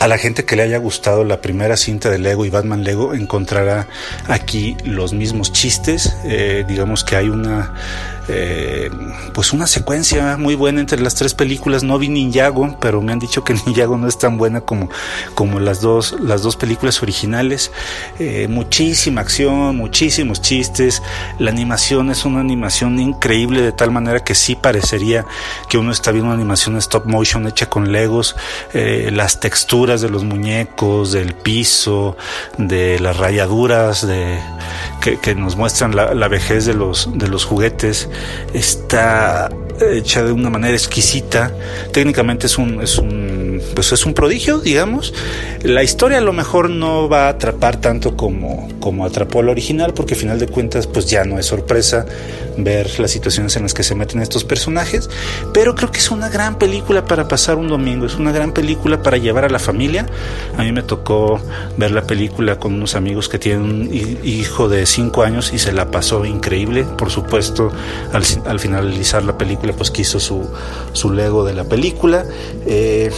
a 0.00 0.06
la 0.06 0.16
gente 0.16 0.44
que 0.44 0.54
le 0.54 0.62
haya 0.62 0.78
gustado 0.78 1.24
la 1.24 1.40
primera 1.40 1.76
cinta 1.76 2.10
de 2.10 2.18
Lego 2.18 2.44
y 2.44 2.50
Batman 2.50 2.84
Lego 2.84 3.14
encontrará 3.14 3.88
aquí 4.28 4.76
los 4.84 5.12
mismos 5.12 5.52
chistes. 5.52 6.16
Eh, 6.24 6.64
digamos 6.68 7.02
que 7.02 7.16
hay 7.16 7.28
una 7.28 7.74
eh, 8.28 8.90
pues 9.32 9.52
una 9.52 9.66
secuencia 9.66 10.36
muy 10.36 10.54
buena 10.54 10.80
entre 10.80 11.00
las 11.00 11.14
tres 11.14 11.34
películas. 11.34 11.82
No 11.82 11.98
vi 11.98 12.08
Ninjago, 12.08 12.76
pero 12.80 13.00
me 13.00 13.12
han 13.12 13.18
dicho 13.18 13.44
que 13.44 13.54
Ninjago 13.66 13.96
no 13.96 14.06
es 14.06 14.18
tan 14.18 14.36
buena 14.36 14.60
como, 14.60 14.88
como 15.34 15.60
las, 15.60 15.80
dos, 15.80 16.16
las 16.20 16.42
dos 16.42 16.56
películas 16.56 17.02
originales. 17.02 17.72
Eh, 18.18 18.46
muchísima 18.48 19.22
acción, 19.22 19.76
muchísimos 19.76 20.40
chistes. 20.40 21.02
La 21.38 21.50
animación 21.50 22.10
es 22.10 22.24
una 22.24 22.40
animación 22.40 22.98
increíble 22.98 23.62
de 23.62 23.72
tal 23.72 23.90
manera 23.90 24.20
que 24.20 24.34
sí 24.34 24.54
parecería 24.54 25.24
que 25.68 25.78
uno 25.78 25.92
está 25.92 26.10
viendo 26.10 26.26
una 26.26 26.34
animación 26.34 26.76
stop 26.76 27.06
motion 27.06 27.46
hecha 27.46 27.68
con 27.68 27.92
Legos. 27.92 28.36
Eh, 28.74 29.10
las 29.12 29.40
texturas 29.40 30.00
de 30.00 30.10
los 30.10 30.24
muñecos, 30.24 31.12
del 31.12 31.34
piso, 31.34 32.16
de 32.58 32.98
las 33.00 33.16
rayaduras, 33.16 34.06
de 34.06 34.38
que, 35.00 35.34
nos 35.34 35.56
muestran 35.56 35.94
la, 35.94 36.14
la, 36.14 36.28
vejez 36.28 36.66
de 36.66 36.74
los, 36.74 37.08
de 37.14 37.28
los 37.28 37.44
juguetes 37.44 38.08
está 38.52 39.48
hecha 39.80 40.22
de 40.22 40.32
una 40.32 40.50
manera 40.50 40.74
exquisita. 40.74 41.52
Técnicamente 41.92 42.46
es 42.46 42.58
un, 42.58 42.82
es 42.82 42.98
un, 42.98 43.37
pues 43.74 43.92
es 43.92 44.06
un 44.06 44.14
prodigio, 44.14 44.58
digamos. 44.58 45.14
La 45.62 45.82
historia 45.82 46.18
a 46.18 46.20
lo 46.20 46.32
mejor 46.32 46.70
no 46.70 47.08
va 47.08 47.26
a 47.26 47.28
atrapar 47.30 47.80
tanto 47.80 48.16
como, 48.16 48.68
como 48.80 49.04
atrapó 49.04 49.42
la 49.42 49.50
original, 49.50 49.94
porque 49.94 50.14
al 50.14 50.20
final 50.20 50.38
de 50.38 50.46
cuentas, 50.46 50.86
pues 50.86 51.06
ya 51.06 51.24
no 51.24 51.38
es 51.38 51.46
sorpresa 51.46 52.06
ver 52.56 52.98
las 52.98 53.10
situaciones 53.10 53.56
en 53.56 53.62
las 53.62 53.74
que 53.74 53.82
se 53.82 53.94
meten 53.94 54.20
estos 54.20 54.44
personajes. 54.44 55.08
Pero 55.52 55.74
creo 55.74 55.90
que 55.90 55.98
es 55.98 56.10
una 56.10 56.28
gran 56.28 56.58
película 56.58 57.04
para 57.04 57.28
pasar 57.28 57.56
un 57.56 57.68
domingo, 57.68 58.06
es 58.06 58.16
una 58.16 58.32
gran 58.32 58.52
película 58.52 59.02
para 59.02 59.16
llevar 59.16 59.44
a 59.44 59.48
la 59.48 59.58
familia. 59.58 60.06
A 60.56 60.62
mí 60.62 60.72
me 60.72 60.82
tocó 60.82 61.40
ver 61.76 61.90
la 61.90 62.02
película 62.02 62.58
con 62.58 62.74
unos 62.74 62.94
amigos 62.94 63.28
que 63.28 63.38
tienen 63.38 63.62
un 63.62 63.90
hijo 63.92 64.68
de 64.68 64.86
5 64.86 65.22
años 65.22 65.52
y 65.52 65.58
se 65.58 65.72
la 65.72 65.90
pasó 65.90 66.24
increíble. 66.24 66.84
Por 66.84 67.10
supuesto, 67.10 67.70
al, 68.12 68.24
al 68.46 68.60
finalizar 68.60 69.22
la 69.24 69.36
película 69.38 69.72
pues 69.72 69.90
quiso 69.90 70.20
su, 70.20 70.48
su 70.92 71.12
Lego 71.12 71.44
de 71.44 71.54
la 71.54 71.64
película. 71.64 72.24
Eh, 72.66 73.10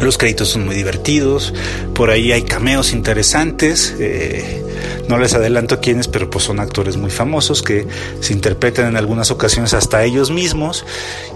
los 0.00 0.18
créditos 0.18 0.48
son 0.48 0.64
muy 0.64 0.74
divertidos, 0.74 1.52
por 1.94 2.10
ahí 2.10 2.32
hay 2.32 2.42
cameos 2.42 2.92
interesantes. 2.92 3.94
Eh, 3.98 4.62
no 5.08 5.18
les 5.18 5.34
adelanto 5.34 5.80
quiénes, 5.80 6.08
pero 6.08 6.30
pues 6.30 6.44
son 6.44 6.60
actores 6.60 6.96
muy 6.96 7.10
famosos 7.10 7.62
que 7.62 7.86
se 8.20 8.32
interpretan 8.32 8.86
en 8.86 8.96
algunas 8.96 9.30
ocasiones 9.30 9.74
hasta 9.74 10.04
ellos 10.04 10.30
mismos. 10.30 10.84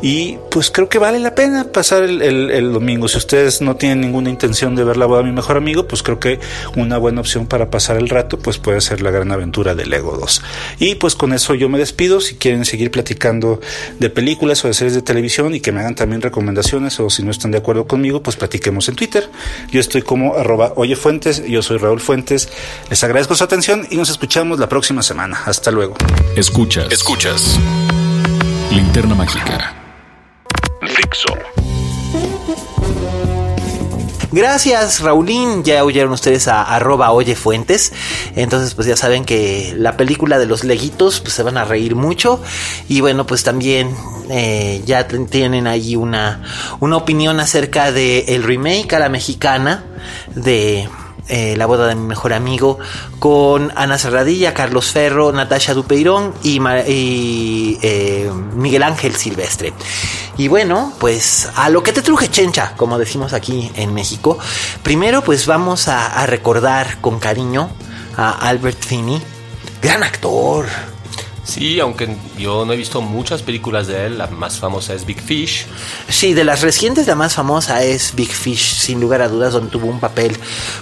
Y 0.02 0.38
pues 0.50 0.70
creo 0.70 0.88
que 0.88 0.98
vale 0.98 1.18
la 1.18 1.34
pena 1.34 1.64
pasar 1.72 2.02
el, 2.02 2.72
domingo. 2.72 3.08
Si 3.08 3.18
ustedes 3.18 3.60
no 3.60 3.76
tienen 3.76 4.00
ninguna 4.00 4.30
intención 4.30 4.74
de 4.74 4.84
ver 4.84 4.96
la 4.96 5.06
boda 5.06 5.22
de 5.22 5.28
mi 5.28 5.32
mejor 5.32 5.56
amigo, 5.56 5.86
pues 5.86 6.02
creo 6.02 6.20
que 6.20 6.40
una 6.76 6.98
buena 6.98 7.20
opción 7.20 7.46
para 7.46 7.70
pasar 7.70 7.96
el 7.96 8.08
rato 8.08 8.38
pues 8.38 8.58
puede 8.58 8.80
ser 8.80 9.02
la 9.02 9.10
gran 9.10 9.30
aventura 9.32 9.74
de 9.74 9.86
Lego 9.86 10.16
2. 10.16 10.42
Y 10.78 10.94
pues 10.96 11.14
con 11.14 11.32
eso 11.32 11.54
yo 11.54 11.68
me 11.68 11.78
despido. 11.78 12.20
Si 12.20 12.36
quieren 12.36 12.64
seguir 12.64 12.90
platicando 12.90 13.60
de 13.98 14.10
películas 14.10 14.64
o 14.64 14.68
de 14.68 14.74
series 14.74 14.94
de 14.94 15.02
televisión 15.02 15.54
y 15.54 15.60
que 15.60 15.72
me 15.72 15.80
hagan 15.80 15.94
también 15.94 16.22
recomendaciones 16.22 16.98
o 17.00 17.10
si 17.10 17.22
no 17.22 17.30
están 17.30 17.50
de 17.50 17.58
acuerdo 17.58 17.86
conmigo, 17.86 18.22
pues 18.22 18.36
platiquemos 18.36 18.88
en 18.88 18.96
Twitter. 18.96 19.28
Yo 19.70 19.80
estoy 19.80 20.02
como 20.02 20.34
arroba 20.34 20.72
oyefuentes, 20.76 21.44
yo 21.46 21.62
soy 21.62 21.78
Raúl 21.78 22.00
Fuentes. 22.00 22.48
Les 22.90 23.02
agradezco 23.04 23.33
su 23.36 23.44
atención 23.44 23.86
y 23.90 23.96
nos 23.96 24.08
escuchamos 24.08 24.58
la 24.58 24.68
próxima 24.68 25.02
semana. 25.02 25.42
Hasta 25.46 25.70
luego. 25.70 25.96
Escuchas. 26.36 26.92
Escuchas. 26.92 27.58
Linterna 28.70 29.14
Mágica. 29.14 29.74
Fixo. 30.82 31.28
Gracias, 34.34 35.00
Raulín. 35.00 35.62
Ya 35.62 35.84
oyeron 35.84 36.12
ustedes 36.12 36.48
a 36.48 36.62
arroba 36.62 37.12
Oye 37.12 37.36
Fuentes. 37.36 37.92
Entonces, 38.34 38.74
pues 38.74 38.88
ya 38.88 38.96
saben 38.96 39.24
que 39.24 39.74
la 39.76 39.96
película 39.96 40.40
de 40.40 40.46
los 40.46 40.64
leguitos, 40.64 41.20
pues 41.20 41.34
se 41.34 41.44
van 41.44 41.56
a 41.56 41.64
reír 41.64 41.94
mucho. 41.94 42.42
Y 42.88 43.00
bueno, 43.00 43.26
pues 43.28 43.44
también 43.44 43.94
eh, 44.30 44.82
ya 44.84 45.06
tienen 45.06 45.68
ahí 45.68 45.94
una, 45.94 46.42
una 46.80 46.96
opinión 46.96 47.38
acerca 47.38 47.92
del 47.92 48.24
el 48.26 48.42
remake 48.42 48.92
a 48.94 48.98
la 48.98 49.08
mexicana 49.08 49.84
de 50.34 50.88
eh, 51.28 51.54
la 51.56 51.66
boda 51.66 51.86
de 51.86 51.94
mi 51.94 52.06
mejor 52.06 52.32
amigo 52.32 52.78
con 53.18 53.72
Ana 53.76 53.98
Serradilla, 53.98 54.54
Carlos 54.54 54.92
Ferro, 54.92 55.32
Natasha 55.32 55.74
Dupeirón 55.74 56.34
y, 56.42 57.78
eh, 57.82 58.30
Miguel 58.54 58.82
Ángel 58.82 59.14
Silvestre. 59.16 59.72
Y 60.36 60.48
bueno, 60.48 60.92
pues 60.98 61.48
a 61.56 61.70
lo 61.70 61.82
que 61.82 61.92
te 61.92 62.02
truje 62.02 62.28
chencha, 62.28 62.74
como 62.76 62.98
decimos 62.98 63.32
aquí 63.32 63.70
en 63.76 63.94
México. 63.94 64.38
Primero 64.82 65.22
pues 65.22 65.46
vamos 65.46 65.88
a 65.88 66.26
recordar 66.26 67.00
con 67.00 67.18
cariño 67.18 67.70
a 68.16 68.30
Albert 68.48 68.82
Finney, 68.82 69.20
gran 69.82 70.02
actor, 70.02 70.66
Sí, 71.44 71.78
aunque 71.78 72.16
yo 72.38 72.64
no 72.64 72.72
he 72.72 72.76
visto 72.76 73.02
muchas 73.02 73.42
películas 73.42 73.86
de 73.86 74.06
él, 74.06 74.18
la 74.18 74.26
más 74.28 74.58
famosa 74.58 74.94
es 74.94 75.04
Big 75.04 75.20
Fish. 75.20 75.66
Sí, 76.08 76.32
de 76.32 76.42
las 76.42 76.62
recientes 76.62 77.06
la 77.06 77.14
más 77.14 77.34
famosa 77.34 77.82
es 77.84 78.14
Big 78.14 78.30
Fish, 78.30 78.76
sin 78.76 79.00
lugar 79.00 79.20
a 79.20 79.28
dudas, 79.28 79.52
donde 79.52 79.70
tuvo 79.70 79.86
un 79.86 80.00
papel 80.00 80.36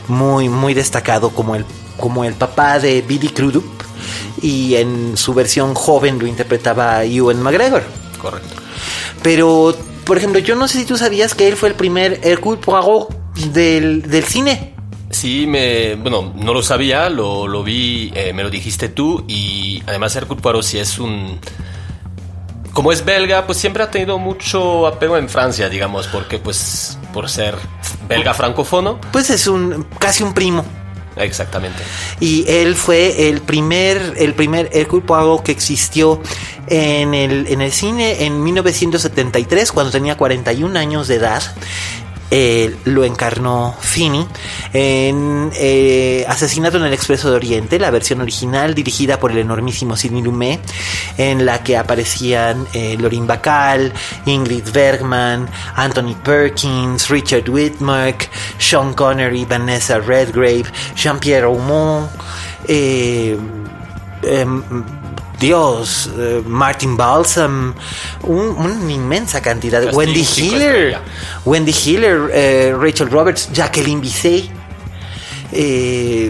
muy, 0.08 0.48
muy 0.48 0.72
destacado 0.72 1.30
como 1.30 1.56
el, 1.56 1.64
como 1.96 2.24
el 2.24 2.34
papá 2.34 2.78
de 2.78 3.02
Billy 3.02 3.28
Crudup 3.28 3.64
y 4.40 4.76
en 4.76 5.16
su 5.16 5.34
versión 5.34 5.74
joven 5.74 6.18
lo 6.18 6.26
interpretaba 6.26 7.04
Ewan 7.04 7.42
McGregor. 7.42 7.82
Correcto. 8.20 8.54
Pero, 9.22 9.76
por 10.04 10.16
ejemplo, 10.16 10.40
yo 10.40 10.54
no 10.54 10.68
sé 10.68 10.78
si 10.78 10.84
tú 10.84 10.96
sabías 10.96 11.34
que 11.34 11.48
él 11.48 11.56
fue 11.56 11.70
el 11.70 11.74
primer 11.74 12.20
Hercule 12.22 12.58
Poirot 12.58 13.08
del, 13.52 14.02
del 14.02 14.24
cine. 14.24 14.74
Sí, 15.12 15.46
me, 15.46 15.94
bueno, 15.94 16.32
no 16.34 16.54
lo 16.54 16.62
sabía, 16.62 17.08
lo, 17.10 17.46
lo 17.46 17.62
vi, 17.62 18.10
eh, 18.14 18.32
me 18.32 18.42
lo 18.42 18.50
dijiste 18.50 18.88
tú 18.88 19.24
y 19.28 19.82
además 19.86 20.16
Hercule 20.16 20.40
Poirot 20.40 20.62
sí 20.62 20.78
es 20.78 20.98
un... 20.98 21.38
Como 22.72 22.90
es 22.90 23.04
belga, 23.04 23.44
pues 23.44 23.58
siempre 23.58 23.82
ha 23.82 23.90
tenido 23.90 24.18
mucho 24.18 24.86
apego 24.86 25.18
en 25.18 25.28
Francia, 25.28 25.68
digamos, 25.68 26.08
porque 26.08 26.38
pues 26.38 26.98
por 27.12 27.28
ser 27.28 27.56
belga 28.08 28.32
francófono. 28.32 28.98
Pues 29.12 29.28
es 29.28 29.46
un 29.46 29.86
casi 29.98 30.22
un 30.22 30.32
primo. 30.32 30.64
Exactamente. 31.16 31.82
Y 32.20 32.44
él 32.48 32.74
fue 32.74 33.28
el 33.28 33.42
primer, 33.42 34.14
el 34.16 34.34
primer 34.34 34.70
Hercule 34.72 35.04
Poirot 35.04 35.42
que 35.42 35.52
existió 35.52 36.22
en 36.68 37.12
el, 37.14 37.46
en 37.48 37.60
el 37.60 37.72
cine 37.72 38.24
en 38.24 38.42
1973, 38.42 39.72
cuando 39.72 39.92
tenía 39.92 40.16
41 40.16 40.78
años 40.78 41.08
de 41.08 41.16
edad. 41.16 41.42
Eh, 42.34 42.74
lo 42.86 43.04
encarnó 43.04 43.76
Finney 43.78 44.26
en 44.72 45.50
eh, 45.54 46.24
Asesinato 46.26 46.78
en 46.78 46.84
el 46.84 46.94
Expreso 46.94 47.28
de 47.28 47.36
Oriente, 47.36 47.78
la 47.78 47.90
versión 47.90 48.22
original 48.22 48.74
dirigida 48.74 49.20
por 49.20 49.32
el 49.32 49.38
enormísimo 49.38 49.96
Sidney 49.96 50.22
Lumet, 50.22 50.58
en 51.18 51.44
la 51.44 51.62
que 51.62 51.76
aparecían 51.76 52.66
eh, 52.72 52.96
Lorin 52.98 53.26
Bacall, 53.26 53.92
Ingrid 54.24 54.70
Bergman, 54.72 55.46
Anthony 55.76 56.14
Perkins, 56.24 57.10
Richard 57.10 57.50
Whitmark, 57.50 58.30
Sean 58.56 58.94
Connery, 58.94 59.44
Vanessa 59.44 59.98
Redgrave, 59.98 60.64
Jean-Pierre 60.96 61.44
Aumont, 61.44 62.08
em, 65.42 65.48
Dios, 65.48 66.10
Martin 66.46 66.96
Balsam, 66.96 67.74
una 68.22 68.92
inmensa 68.92 69.40
cantidad. 69.40 69.80
de 69.80 69.88
Wendy 69.88 70.26
Hiller, 70.36 70.98
Wendy 71.44 71.72
Hiller, 71.72 72.78
Rachel 72.78 73.10
Roberts, 73.10 73.50
Jacqueline 73.52 74.00
Bisset. 74.00 74.50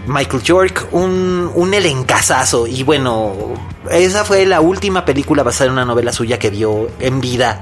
Michael 0.07 0.43
York, 0.43 0.89
un, 0.93 1.51
un 1.55 1.75
elencazazo. 1.75 2.67
Y 2.67 2.83
bueno, 2.83 3.55
esa 3.91 4.25
fue 4.25 4.45
la 4.47 4.61
última 4.61 5.05
película 5.05 5.45
basada 5.45 5.67
en 5.67 5.73
una 5.75 5.85
novela 5.85 6.13
suya 6.13 6.41
que 6.41 6.51
vio 6.51 6.91
en 6.99 7.21
vida 7.21 7.61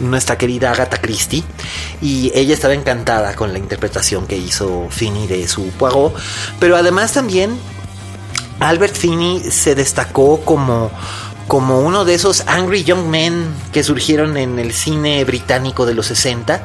nuestra 0.00 0.36
querida 0.36 0.72
Agatha 0.72 0.98
Christie. 1.00 1.44
Y 2.00 2.32
ella 2.34 2.54
estaba 2.54 2.74
encantada 2.74 3.34
con 3.36 3.52
la 3.52 3.58
interpretación 3.58 4.26
que 4.26 4.36
hizo 4.36 4.88
Finney 4.90 5.26
de 5.26 5.46
su 5.46 5.68
Poirot. 5.70 6.14
Pero 6.58 6.76
además 6.76 7.12
también 7.12 7.58
Albert 8.60 8.94
Finney 8.94 9.40
se 9.50 9.74
destacó 9.74 10.42
como, 10.44 10.90
como 11.48 11.80
uno 11.80 12.04
de 12.04 12.14
esos 12.14 12.44
angry 12.46 12.84
young 12.84 13.08
men 13.08 13.52
que 13.72 13.82
surgieron 13.82 14.36
en 14.36 14.58
el 14.58 14.72
cine 14.72 15.24
británico 15.24 15.86
de 15.86 15.94
los 15.94 16.06
60, 16.06 16.62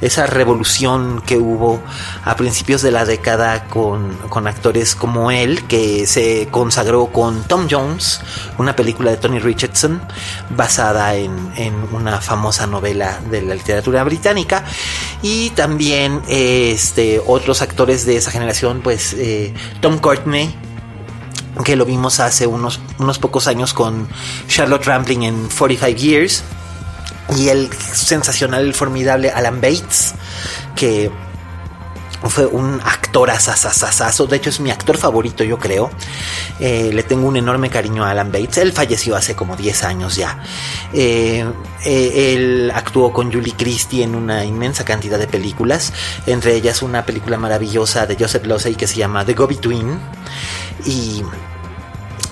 esa 0.00 0.26
revolución 0.26 1.22
que 1.26 1.38
hubo 1.38 1.82
a 2.24 2.36
principios 2.36 2.82
de 2.82 2.90
la 2.90 3.04
década 3.04 3.64
con, 3.64 4.18
actores 4.46 4.94
como 4.94 5.30
él, 5.30 5.64
que 5.66 6.06
se 6.06 6.48
consagró 6.50 7.06
con 7.06 7.42
Tom 7.44 7.68
Jones, 7.70 8.20
una 8.58 8.76
película 8.76 9.10
de 9.10 9.16
Tony 9.16 9.38
Richardson 9.38 10.00
basada 10.50 11.14
en, 11.14 11.30
una 11.92 12.20
famosa 12.20 12.66
novela 12.66 13.18
de 13.30 13.42
la 13.42 13.54
literatura 13.54 14.04
británica, 14.04 14.64
y 15.22 15.50
también 15.50 16.22
este, 16.28 17.20
otros 17.26 17.62
actores 17.62 18.06
de 18.06 18.16
esa 18.16 18.30
generación, 18.30 18.80
pues 18.82 19.14
eh, 19.14 19.52
Tom 19.80 19.98
Courtney, 19.98 20.54
que 21.62 21.76
lo 21.76 21.84
vimos 21.84 22.20
hace 22.20 22.46
unos, 22.46 22.80
unos 22.98 23.18
pocos 23.18 23.46
años 23.46 23.74
con 23.74 24.08
Charlotte 24.48 24.84
Rampling 24.84 25.22
en 25.22 25.48
45 25.48 25.98
Years. 25.98 26.44
Y 27.36 27.48
el 27.48 27.70
sensacional, 27.72 28.64
el 28.64 28.74
formidable 28.74 29.30
Alan 29.30 29.60
Bates, 29.60 30.14
que 30.74 31.10
fue 32.28 32.46
un 32.46 32.80
actor 32.84 33.30
asasasasazo. 33.30 34.26
De 34.26 34.36
hecho, 34.36 34.50
es 34.50 34.60
mi 34.60 34.70
actor 34.70 34.96
favorito, 34.98 35.42
yo 35.44 35.58
creo. 35.58 35.90
Eh, 36.58 36.90
le 36.92 37.02
tengo 37.02 37.26
un 37.26 37.36
enorme 37.36 37.70
cariño 37.70 38.04
a 38.04 38.10
Alan 38.10 38.30
Bates. 38.30 38.58
Él 38.58 38.72
falleció 38.72 39.16
hace 39.16 39.34
como 39.34 39.56
10 39.56 39.84
años 39.84 40.16
ya. 40.16 40.38
Eh, 40.92 41.44
eh, 41.84 42.34
él 42.34 42.72
actuó 42.74 43.12
con 43.12 43.32
Julie 43.32 43.54
Christie 43.56 44.02
en 44.02 44.14
una 44.14 44.44
inmensa 44.44 44.84
cantidad 44.84 45.18
de 45.18 45.26
películas. 45.26 45.92
Entre 46.26 46.54
ellas, 46.54 46.82
una 46.82 47.06
película 47.06 47.38
maravillosa 47.38 48.06
de 48.06 48.16
Joseph 48.18 48.44
Losey 48.46 48.74
que 48.74 48.86
se 48.86 48.96
llama 48.96 49.24
The 49.24 49.34
Go-Between. 49.34 49.98
Y 50.84 51.22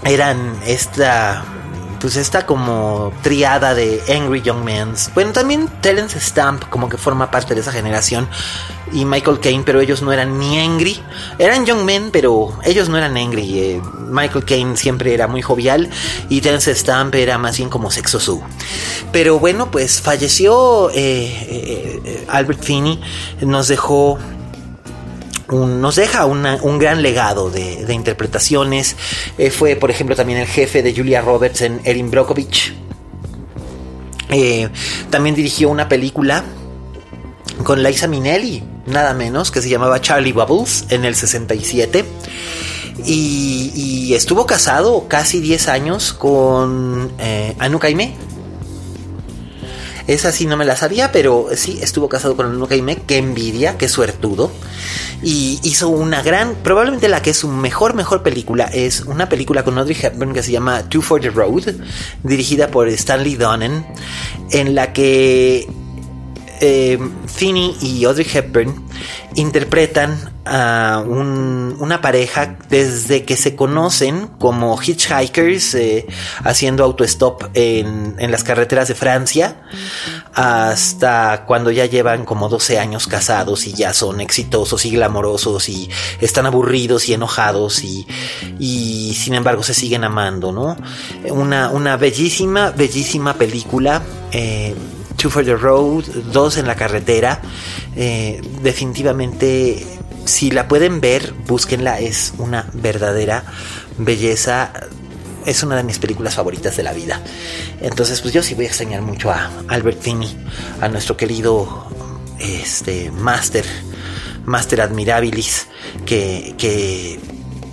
eran 0.05 0.57
esta 0.65 1.45
pues 2.01 2.17
esta 2.17 2.47
como 2.47 3.13
triada 3.23 3.75
de 3.75 4.01
Angry 4.09 4.43
Young 4.43 4.63
Men. 4.63 4.95
Bueno, 5.15 5.33
también 5.33 5.69
Terence 5.81 6.19
Stamp 6.21 6.69
como 6.69 6.89
que 6.89 6.97
forma 6.97 7.31
parte 7.31 7.55
de 7.55 7.61
esa 7.61 7.73
generación 7.73 8.29
y 8.93 9.05
Michael 9.05 9.41
Caine, 9.41 9.65
pero 9.65 9.81
ellos 9.81 10.03
no 10.03 10.13
eran 10.13 10.39
ni 10.39 10.59
angry. 10.59 11.01
Eran 11.39 11.67
Young 11.67 11.85
Men, 11.85 12.11
pero 12.13 12.57
ellos 12.65 12.89
no 12.89 12.97
eran 12.97 13.17
angry. 13.17 13.59
Eh, 13.59 13.83
Michael 14.11 14.45
Caine 14.45 14.77
siempre 14.77 15.13
era 15.13 15.27
muy 15.27 15.43
jovial 15.43 15.91
y 16.29 16.41
Terence 16.41 16.75
Stamp 16.75 17.15
era 17.15 17.39
más 17.39 17.57
bien 17.57 17.69
como 17.69 17.91
sexo 17.91 18.21
su. 18.21 18.43
Pero 19.13 19.39
bueno, 19.39 19.71
pues 19.71 20.01
falleció 20.01 20.91
eh, 20.91 20.95
eh, 20.97 22.27
Albert 22.29 22.63
Finney, 22.63 23.01
nos 23.41 23.69
dejó 23.69 24.19
nos 25.51 25.97
deja 25.97 26.27
un 26.27 26.79
gran 26.79 27.03
legado 27.03 27.51
de, 27.51 27.93
interpretaciones. 27.93 28.97
Eh, 29.39 29.51
fue, 29.51 29.77
por 29.77 29.91
ejemplo, 29.91 30.15
también 30.15 30.39
el 30.39 30.47
jefe 30.47 30.83
de 30.83 30.95
Julia 30.95 31.21
Roberts 31.21 31.63
en 31.63 31.81
Erin 31.85 32.11
Brockovich. 32.11 32.75
Eh, 34.31 34.69
también 35.11 35.35
dirigió 35.35 35.71
una 35.71 35.89
película 35.89 36.45
con 37.65 37.83
Liza 37.83 38.07
Minnelli, 38.07 38.63
nada 38.87 39.15
menos, 39.15 39.51
que 39.51 39.63
se 39.63 39.69
llamaba 39.69 40.01
Charlie 40.01 40.33
Bubbles 40.33 40.85
en 40.91 41.05
el 41.05 41.15
67. 41.15 42.05
Y, 43.07 44.13
estuvo 44.15 44.47
casado 44.47 45.07
casi 45.07 45.41
10 45.41 45.69
años 45.69 46.13
con 46.13 47.13
eh, 47.19 47.55
Anu 47.59 47.79
Caimé. 47.79 48.17
Esa 50.09 50.33
sí 50.33 50.47
no 50.47 50.57
me 50.57 50.65
la 50.65 50.75
sabía, 50.75 51.13
pero 51.13 51.49
sí 51.55 51.79
estuvo 51.81 52.09
casado 52.09 52.37
con 52.37 52.47
Anu 52.47 52.67
Caimé. 52.67 52.97
Qué 53.07 53.19
envidia, 53.19 53.79
qué 53.79 53.89
suertudo 53.89 54.51
y 55.23 55.59
hizo 55.63 55.89
una 55.89 56.23
gran, 56.23 56.55
probablemente 56.63 57.09
la 57.09 57.23
que 57.23 57.31
es 57.31 57.39
su 57.39 57.49
mejor, 57.49 57.95
mejor 57.95 58.23
película, 58.23 58.65
es 58.65 59.01
una 59.01 59.29
película 59.29 59.65
con 59.65 59.77
Audrey 59.79 59.97
Hepburn 60.01 60.33
que 60.33 60.43
se 60.43 60.53
llama 60.53 60.89
Two 60.89 61.03
for 61.03 61.21
the 61.21 61.31
Road, 61.31 61.75
dirigida 62.23 62.71
por 62.71 62.89
Stanley 62.89 63.35
Donen, 63.35 63.87
en 64.51 64.75
la 64.75 64.93
que 64.93 65.67
eh, 66.61 66.99
Finney 67.27 67.77
y 67.81 68.05
Audrey 68.05 68.27
Hepburn 68.33 68.87
interpretan 69.35 70.33
a 70.45 71.05
una 71.07 72.01
pareja 72.01 72.57
desde 72.71 73.25
que 73.25 73.37
se 73.37 73.55
conocen 73.55 74.29
como 74.39 74.81
hitchhikers 74.81 75.75
eh, 75.75 76.07
haciendo 76.43 76.85
autostop 76.85 77.45
en, 77.55 78.17
en 78.19 78.31
las 78.31 78.45
carreteras 78.45 78.89
de 78.89 78.95
Francia 78.95 79.63
hasta 80.35 81.45
cuando 81.47 81.71
ya 81.71 81.87
llevan 81.87 82.25
como 82.25 82.49
12 82.49 82.79
años 82.79 83.07
casados 83.07 83.67
y 83.67 83.73
ya 83.73 83.93
son 83.93 84.21
exitosos 84.21 84.85
y 84.87 84.91
glamorosos 84.91 85.69
y 85.69 85.91
están 86.21 86.47
aburridos 86.47 87.09
y 87.09 87.15
enojados 87.15 87.83
y, 87.83 88.07
sin 89.15 89.35
embargo 89.35 89.63
se 89.63 89.75
siguen 89.75 90.05
amando, 90.05 90.53
¿no? 90.53 90.77
Una, 91.31 91.71
una 91.71 91.97
bellísima, 91.97 92.71
bellísima 92.71 93.35
película. 93.35 94.03
Eh, 94.33 94.75
Two 95.19 95.31
for 95.31 95.45
the 95.45 95.57
Road, 95.57 96.05
Dos 96.33 96.57
en 96.59 96.67
la 96.67 96.77
carretera. 96.77 97.43
Eh, 97.97 98.41
definitivamente, 98.63 99.85
si 100.25 100.53
la 100.53 100.69
pueden 100.69 101.01
ver, 101.01 101.35
búsquenla. 101.47 101.99
Es 101.99 102.33
una 102.39 102.71
verdadera 102.73 103.43
belleza. 103.99 104.73
Es 105.45 105.65
una 105.65 105.77
de 105.77 105.83
mis 105.83 105.99
películas 105.99 106.37
favoritas 106.37 106.77
de 106.77 106.85
la 106.85 106.93
vida. 106.93 107.21
Entonces, 107.81 108.21
pues 108.21 108.33
yo 108.33 108.43
sí 108.45 108.55
voy 108.55 108.67
a 108.67 108.69
extrañar 108.69 109.03
mucho 109.03 109.31
a 109.31 109.51
Albert 109.67 110.01
Finney, 110.01 110.37
a 110.81 110.89
nuestro 110.89 111.17
querido 111.17 111.89
este, 112.39 113.11
Master, 113.11 113.65
Master 114.45 114.83
Admirabilis, 114.83 115.67
que, 116.07 116.55
que 116.57 117.19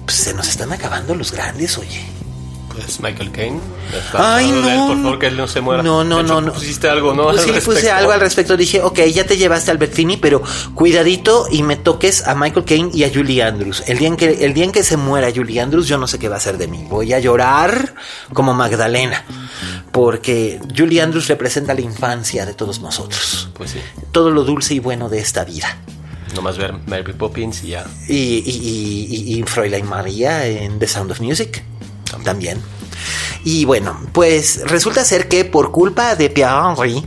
pues, 0.06 0.18
se 0.18 0.34
nos 0.34 0.48
están 0.48 0.72
acabando 0.74 1.14
los 1.14 1.32
grandes, 1.32 1.78
oye. 1.78 2.15
Pues 2.86 3.00
Michael 3.00 3.32
Caine. 3.32 3.60
Ay, 4.14 4.52
no. 4.52 4.88
por 4.88 5.02
favor, 5.02 5.20
que 5.20 5.28
él 5.28 5.38
no 5.38 5.48
se 5.48 5.60
muera. 5.60 5.82
No, 5.82 6.04
no, 6.04 6.22
no, 6.22 6.40
no. 6.40 6.54
Pusiste 6.54 6.88
algo, 6.88 7.16
¿no? 7.16 7.36
sí, 7.36 7.52
puse 7.64 7.90
algo 7.90 8.12
al 8.12 8.20
respecto. 8.20 8.56
Dije, 8.56 8.80
ok, 8.80 9.00
ya 9.12 9.26
te 9.26 9.38
llevaste 9.38 9.72
a 9.72 9.74
Albert 9.74 9.94
Finney, 9.94 10.18
pero 10.18 10.44
cuidadito 10.76 11.48
y 11.50 11.64
me 11.64 11.78
toques 11.78 12.28
a 12.28 12.36
Michael 12.36 12.64
Caine 12.64 12.92
y 12.94 13.04
a 13.04 13.12
Julie 13.12 13.42
Andrews. 13.42 13.84
El 13.88 13.98
día 13.98 14.08
en 14.08 14.18
que, 14.18 14.46
el 14.46 14.54
día 14.54 14.66
en 14.66 14.72
que 14.72 14.84
se 14.84 14.98
muera 14.98 15.32
Julie 15.36 15.60
Andrews, 15.60 15.88
yo 15.88 15.98
no 15.98 16.06
sé 16.06 16.20
qué 16.20 16.30
va 16.30 16.36
a 16.36 16.38
hacer 16.38 16.60
de 16.60 16.68
mí. 16.68 16.86
Voy 16.88 17.12
a 17.14 17.20
llorar 17.20 17.96
como 18.34 18.54
Magdalena. 18.54 19.26
Porque 19.92 20.60
Julie 20.78 21.02
Andrews 21.02 21.28
representa 21.28 21.74
la 21.74 21.82
infancia 21.82 22.46
de 22.46 22.54
todos 22.54 22.82
nosotros. 22.82 23.50
Pues 23.56 23.72
sí. 23.72 23.80
Todo 24.12 24.30
lo 24.30 24.44
dulce 24.44 24.76
y 24.76 24.80
bueno 24.80 25.10
de 25.10 25.20
esta 25.20 25.44
vida. 25.44 25.76
Nomás 26.36 26.58
ver 26.58 26.74
Mary 26.86 27.14
Poppins 27.14 27.64
y 27.64 27.70
ya. 27.70 27.86
Y, 28.08 28.44
y, 28.46 29.34
y, 29.36 29.40
y 29.40 29.44
Fräulein 29.44 29.88
María 29.88 30.46
en 30.46 30.78
The 30.78 30.88
Sound 30.88 31.10
of 31.10 31.22
Music 31.22 31.64
también. 32.24 32.62
Y 33.44 33.66
bueno, 33.66 34.00
pues 34.12 34.62
resulta 34.66 35.04
ser 35.04 35.28
que 35.28 35.46
por 35.46 35.72
culpa 35.72 36.16
de 36.16 36.30
Pierre 36.30 36.56
Henry 36.56 37.06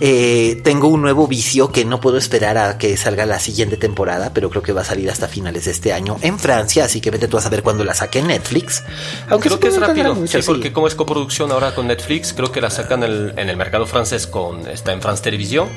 eh, 0.00 0.60
tengo 0.62 0.88
un 0.88 1.02
nuevo 1.02 1.26
vicio 1.26 1.72
que 1.72 1.84
no 1.84 2.00
puedo 2.00 2.18
esperar 2.18 2.56
a 2.58 2.78
que 2.78 2.96
salga 2.96 3.26
la 3.26 3.40
siguiente 3.40 3.76
temporada, 3.76 4.32
pero 4.32 4.50
creo 4.50 4.62
que 4.62 4.72
va 4.72 4.82
a 4.82 4.84
salir 4.84 5.10
hasta 5.10 5.28
finales 5.28 5.64
de 5.64 5.72
este 5.72 5.92
año 5.92 6.16
en 6.20 6.38
Francia, 6.38 6.84
así 6.84 7.00
que 7.00 7.10
vete 7.10 7.28
tú 7.28 7.36
a 7.38 7.40
saber 7.40 7.62
cuándo 7.62 7.84
la 7.84 7.94
saque 7.94 8.20
en 8.20 8.28
Netflix. 8.28 8.82
Aunque 9.28 9.48
creo 9.48 9.60
que 9.60 9.68
es 9.68 9.80
rápido, 9.80 10.26
sí, 10.26 10.38
porque 10.46 10.72
como 10.72 10.86
es 10.86 10.94
coproducción 10.94 11.50
ahora 11.50 11.74
con 11.74 11.86
Netflix, 11.86 12.32
creo 12.32 12.52
que 12.52 12.60
la 12.60 12.70
sacan 12.70 13.02
en 13.02 13.48
el 13.48 13.56
mercado 13.56 13.86
francés 13.86 14.26
con 14.26 14.68
está 14.68 14.92
en 14.92 15.02
France 15.02 15.22
Televisión, 15.22 15.68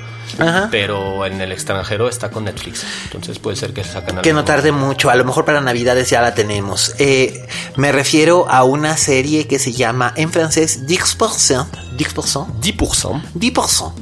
pero 0.70 1.26
en 1.26 1.42
el 1.42 1.52
extranjero 1.52 2.08
está 2.08 2.30
con 2.30 2.46
Netflix, 2.46 2.84
entonces 3.06 3.40
puede 3.40 3.56
ser 3.56 3.74
que 3.74 3.84
sacan. 3.84 4.22
Que 4.22 4.34
no 4.34 4.44
tarde 4.44 4.72
mucho, 4.72 5.10
a 5.10 5.16
lo 5.16 5.26
mejor 5.26 5.46
para 5.46 5.62
Navidades 5.62 6.10
ya 6.10 6.22
la 6.22 6.34
tenemos. 6.34 6.96
Eh, 7.00 7.48
me 7.76 7.92
refiero 7.92 8.48
a 8.50 8.64
una 8.64 8.98
serie 8.98 9.48
que 9.48 9.60
se 9.62 9.71
llama 9.71 10.13
en 10.15 10.32
francés 10.32 10.86
Dix 10.86 11.17
10%. 11.17 11.65
10%. 11.97 13.21
10%. 13.34 13.93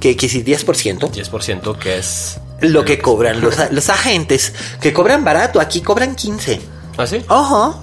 Que 0.00 0.14
decir 0.14 0.44
10%. 0.44 1.10
10% 1.10 1.78
que 1.78 1.98
es... 1.98 2.38
Lo 2.60 2.84
que 2.84 3.00
cobran 3.00 3.40
los, 3.40 3.56
los 3.72 3.88
agentes, 3.88 4.52
que 4.80 4.92
cobran 4.92 5.24
barato, 5.24 5.60
aquí 5.60 5.80
cobran 5.80 6.14
15. 6.14 6.60
¿Ah, 6.96 7.06
sí? 7.08 7.20
Ojo. 7.28 7.80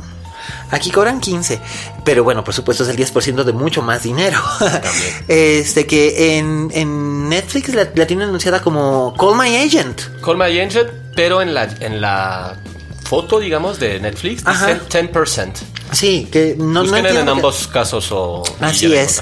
Aquí 0.72 0.90
cobran 0.92 1.20
15. 1.20 1.60
Pero 2.06 2.24
bueno, 2.24 2.44
por 2.44 2.54
supuesto 2.54 2.84
es 2.84 2.90
el 2.90 2.98
10% 2.98 3.44
de 3.44 3.54
mucho 3.54 3.82
más 3.82 4.04
dinero. 4.04 4.42
este 5.28 5.86
que 5.86 6.38
en, 6.38 6.70
en 6.74 7.28
Netflix 7.28 7.74
la, 7.74 7.90
la, 7.94 8.08
tienen 8.08 8.30
anunciada 8.30 8.62
como 8.62 9.14
Call 9.18 9.36
My 9.38 9.56
Agent. 9.58 10.02
Call 10.24 10.38
My 10.38 10.58
Agent, 10.60 10.92
pero 11.16 11.42
en 11.42 11.54
la, 11.54 11.64
en 11.64 12.00
la 12.00 12.58
foto, 13.10 13.40
digamos, 13.40 13.80
de 13.80 14.00
Netflix, 14.00 14.46
dice 14.46 14.80
10%. 14.88 15.54
Sí, 15.92 16.28
que 16.32 16.56
no, 16.60 16.84
no 16.84 16.96
en 16.96 17.04
que- 17.06 17.18
ambos 17.18 17.68
casos 17.68 18.12
o... 18.12 18.44
Así 18.62 18.94
es. 18.94 19.20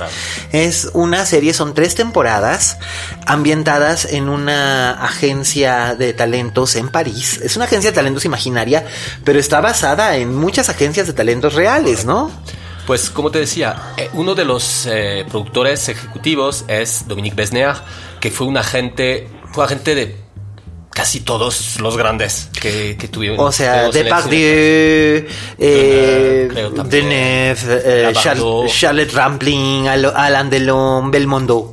Es 0.52 0.90
una 0.94 1.26
serie, 1.26 1.54
son 1.54 1.74
tres 1.74 1.96
temporadas 1.96 2.78
ambientadas 3.26 4.04
en 4.06 4.28
una 4.28 4.92
agencia 5.06 5.96
de 5.96 6.12
talentos 6.12 6.76
en 6.76 6.90
París. 6.90 7.40
Es 7.42 7.56
una 7.56 7.64
agencia 7.66 7.92
de 7.92 7.96
talentos 7.96 8.26
imaginaria, 8.26 8.86
pero 9.24 9.40
está 9.40 9.62
basada 9.62 10.18
en 10.18 10.36
muchas 10.36 10.68
agencias 10.68 11.08
de 11.08 11.14
talentos 11.14 11.54
reales, 11.54 12.04
¿no? 12.04 12.30
Pues 12.86 13.10
como 13.10 13.32
te 13.32 13.40
decía, 13.40 13.94
eh, 13.96 14.10
uno 14.14 14.36
de 14.36 14.44
los 14.44 14.86
eh, 14.86 15.26
productores 15.30 15.88
ejecutivos 15.88 16.66
es 16.68 17.08
Dominique 17.08 17.36
Besnéard, 17.36 17.78
que 18.20 18.32
fue 18.32 18.48
un 18.48 18.58
agente, 18.58 19.30
fue 19.54 19.64
agente 19.64 19.96
de 19.96 20.27
casi 20.98 21.20
todos 21.20 21.80
los 21.80 21.96
grandes 21.96 22.50
que, 22.60 22.98
que 23.00 23.08
tuvieron. 23.08 23.40
O 23.40 23.52
sea, 23.52 23.92
Depardieu, 23.92 25.28
eh, 25.60 26.48
creo 26.52 26.72
también. 26.72 27.08
Deneuve, 27.08 27.82
eh. 28.10 28.14
Char- 28.16 28.40
Charlotte 28.68 29.14
Rampling, 29.14 29.88
Al- 29.88 30.06
Alain 30.16 30.50
Delon, 30.50 31.12
Belmondo. 31.12 31.72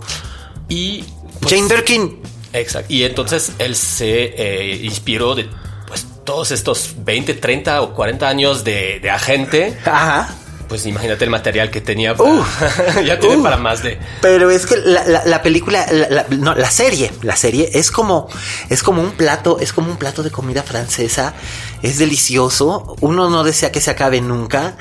Y... 0.68 1.02
pues, 1.40 1.54
Jane 1.54 1.68
Birkin. 1.68 2.20
Exacto. 2.52 2.92
Y 2.92 3.04
entonces 3.04 3.52
él 3.58 3.74
se 3.74 4.34
eh, 4.36 4.80
inspiró 4.84 5.34
de 5.34 5.48
pues, 5.88 6.06
todos 6.24 6.50
estos 6.50 6.92
20, 6.98 7.32
30 7.32 7.80
o 7.80 7.94
40 7.94 8.28
años 8.28 8.62
de, 8.62 9.00
de 9.00 9.10
agente. 9.10 9.78
Ajá. 9.86 10.34
Pues 10.68 10.86
imagínate 10.86 11.24
el 11.24 11.30
material 11.30 11.70
que 11.70 11.80
tenía. 11.80 12.14
para- 12.16 12.30
Uh, 12.30 12.44
ya 13.06 13.18
tiene 13.18 13.36
uh. 13.36 13.42
para 13.42 13.56
más 13.58 13.82
de... 13.82 13.98
Pero 14.22 14.50
es 14.50 14.66
que 14.66 14.76
la, 14.78 15.04
la- 15.04 15.24
la 15.24 15.42
película, 15.42 15.86
la, 15.92 16.08
la- 16.08 16.26
no, 16.30 16.54
la 16.54 16.70
serie, 16.70 17.12
la 17.22 17.36
serie 17.36 17.70
es 17.74 17.90
como, 17.90 18.28
es 18.70 18.82
como 18.82 19.02
un 19.02 19.12
plato, 19.12 19.58
es 19.60 19.72
como 19.72 19.90
un 19.90 19.96
plato 19.98 20.22
de 20.22 20.30
comida 20.30 20.62
francesa. 20.62 21.34
Es 21.82 21.98
delicioso. 21.98 22.96
Uno 23.02 23.28
no 23.28 23.44
desea 23.44 23.70
que 23.70 23.80
se 23.80 23.90
acabe 23.90 24.20
nunca. 24.22 24.76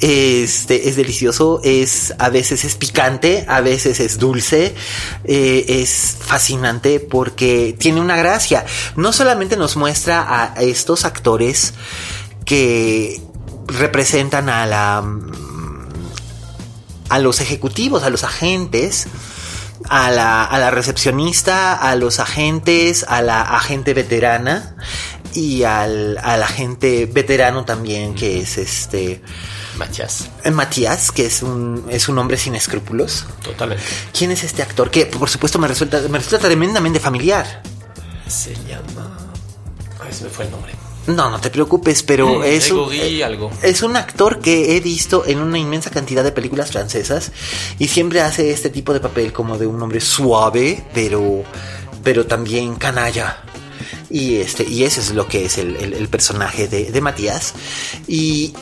Este, 0.00 0.88
es 0.88 0.94
delicioso. 0.96 1.60
Es, 1.64 2.14
a 2.18 2.28
veces 2.30 2.64
es 2.64 2.76
picante, 2.76 3.44
a 3.48 3.60
veces 3.60 3.98
es 4.00 4.18
dulce. 4.18 4.74
eh, 5.24 5.64
es 5.68 6.16
fascinante 6.20 7.00
porque 7.00 7.74
tiene 7.78 8.00
una 8.00 8.16
gracia. 8.16 8.64
No 8.96 9.12
solamente 9.12 9.56
nos 9.56 9.76
muestra 9.76 10.52
a 10.54 10.62
estos 10.62 11.04
actores 11.04 11.74
que 12.44 13.20
representan 13.66 14.48
a 14.48 14.66
la 14.66 15.04
a 17.08 17.18
los 17.18 17.40
ejecutivos, 17.40 18.02
a 18.02 18.10
los 18.10 18.24
agentes, 18.24 19.06
a 19.88 20.10
la, 20.10 20.42
a 20.44 20.58
la 20.58 20.70
recepcionista, 20.70 21.74
a 21.74 21.94
los 21.96 22.18
agentes, 22.18 23.04
a 23.06 23.22
la 23.22 23.42
agente 23.42 23.92
veterana 23.94 24.74
y 25.34 25.64
al, 25.64 26.18
al 26.22 26.42
agente 26.42 27.06
veterano 27.06 27.64
también, 27.64 28.14
que 28.14 28.40
es 28.40 28.56
este 28.56 29.20
Matías. 29.76 30.28
eh, 30.44 30.50
Matías, 30.50 31.10
que 31.12 31.26
es 31.26 31.42
un, 31.42 31.84
es 31.90 32.08
un 32.08 32.18
hombre 32.18 32.36
sin 32.36 32.54
escrúpulos. 32.54 33.26
Totalmente. 33.42 33.84
¿Quién 34.16 34.30
es 34.30 34.44
este 34.44 34.62
actor? 34.62 34.90
Que 34.90 35.06
por 35.06 35.28
supuesto 35.28 35.58
me 35.58 35.68
resulta, 35.68 36.00
me 36.08 36.18
resulta 36.18 36.46
tremendamente 36.46 37.00
familiar. 37.00 37.62
Se 38.26 38.54
llama... 38.66 39.18
Ay, 40.02 40.12
se 40.12 40.24
me 40.24 40.30
fue 40.30 40.46
el 40.46 40.50
nombre. 40.52 40.72
No, 41.06 41.28
no 41.30 41.38
te 41.40 41.50
preocupes, 41.50 42.02
pero 42.02 42.38
Mm, 42.40 42.44
es 42.44 42.70
un, 42.70 42.92
eh, 42.92 43.22
algo. 43.22 43.50
es 43.62 43.82
un 43.82 43.96
actor 43.96 44.40
que 44.40 44.76
he 44.76 44.80
visto 44.80 45.24
en 45.26 45.38
una 45.38 45.58
inmensa 45.58 45.90
cantidad 45.90 46.24
de 46.24 46.32
películas 46.32 46.70
francesas 46.72 47.30
y 47.78 47.88
siempre 47.88 48.20
hace 48.22 48.50
este 48.50 48.70
tipo 48.70 48.92
de 48.94 49.00
papel 49.00 49.32
como 49.32 49.58
de 49.58 49.66
un 49.66 49.82
hombre 49.82 50.00
suave, 50.00 50.82
pero, 50.94 51.44
pero 52.02 52.26
también 52.26 52.76
canalla. 52.76 53.38
Y 54.08 54.36
este, 54.36 54.64
y 54.64 54.84
ese 54.84 55.00
es 55.00 55.10
lo 55.12 55.26
que 55.28 55.44
es 55.46 55.58
el, 55.58 55.76
el- 55.76 55.92
el 55.94 56.08
personaje 56.08 56.68
de, 56.68 56.90
de 56.90 57.00
Matías. 57.00 57.52
Y 58.06 58.54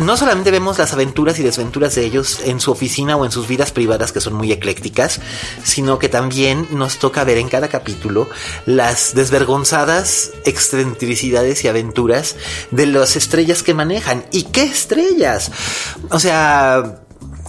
no 0.00 0.16
solamente 0.16 0.50
vemos 0.50 0.78
las 0.78 0.92
aventuras 0.92 1.38
y 1.38 1.42
desventuras 1.42 1.94
de 1.94 2.04
ellos 2.04 2.40
en 2.44 2.60
su 2.60 2.70
oficina 2.70 3.16
o 3.16 3.24
en 3.24 3.32
sus 3.32 3.48
vidas 3.48 3.72
privadas 3.72 4.12
que 4.12 4.20
son 4.20 4.34
muy 4.34 4.52
eclécticas, 4.52 5.20
sino 5.62 5.98
que 5.98 6.08
también 6.08 6.66
nos 6.70 6.98
toca 6.98 7.24
ver 7.24 7.38
en 7.38 7.48
cada 7.48 7.68
capítulo 7.68 8.28
las 8.66 9.14
desvergonzadas 9.14 10.30
excentricidades 10.44 11.64
y 11.64 11.68
aventuras 11.68 12.36
de 12.70 12.86
las 12.86 13.16
estrellas 13.16 13.62
que 13.62 13.74
manejan. 13.74 14.24
¿Y 14.32 14.44
qué 14.44 14.64
estrellas? 14.64 15.50
O 16.10 16.18
sea, 16.18 17.02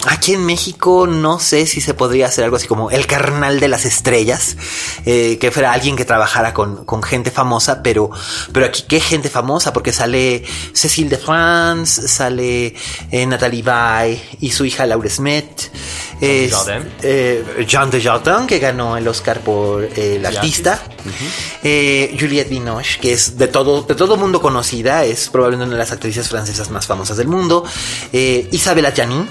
Aquí 0.10 0.34
en 0.34 0.46
México 0.46 1.08
no 1.08 1.40
sé 1.40 1.66
si 1.66 1.80
se 1.80 1.94
podría 1.94 2.28
hacer 2.28 2.44
algo 2.44 2.58
así 2.58 2.68
como 2.68 2.92
el 2.92 3.08
carnal 3.08 3.60
de 3.60 3.70
las 3.70 3.86
estrellas, 3.86 4.58
eh, 5.06 5.38
que 5.40 5.50
fuera 5.50 5.72
alguien 5.72 5.96
que 5.96 6.04
trabajara 6.04 6.54
con, 6.54 6.84
con 6.84 7.02
gente 7.02 7.32
famosa, 7.32 7.82
pero, 7.82 8.10
pero 8.52 8.66
aquí 8.66 8.84
qué 8.88 9.00
gente 9.00 9.30
famosa, 9.30 9.72
porque 9.72 9.94
sale 9.94 10.44
Cécile 10.74 11.10
de 11.10 11.18
France, 11.18 12.08
sale 12.08 12.76
eh, 13.12 13.26
Nathalie 13.26 13.64
Baye 13.64 14.22
y 14.42 14.52
su 14.52 14.66
hija 14.66 14.86
Laura 14.86 15.10
Smith, 15.10 15.72
es, 16.24 16.52
Desjardins. 16.52 16.94
eh, 17.04 17.66
Jean 17.68 17.90
Desjardins, 17.92 18.48
que 18.48 18.60
ganó 18.60 18.98
el 18.98 19.08
Oscar 19.08 19.40
por 19.42 19.84
eh, 19.84 20.16
el 20.16 20.26
artista, 20.26 20.82
eh, 21.64 22.16
Juliette 22.20 22.50
Binoche, 22.50 23.00
que 23.00 23.14
es 23.14 23.38
de 23.38 23.48
todo, 23.48 23.84
de 23.84 23.96
todo 23.96 24.18
mundo 24.18 24.42
conocida, 24.42 25.04
es 25.06 25.30
probablemente 25.30 25.70
una 25.70 25.76
de 25.76 25.84
las 25.84 25.92
actrices 25.92 26.28
francesas 26.30 26.70
más 26.70 26.86
famosas 26.88 27.18
del 27.18 27.28
mundo, 27.28 27.64
eh, 28.12 28.48
Isabella 28.52 28.94
Janin, 28.96 29.30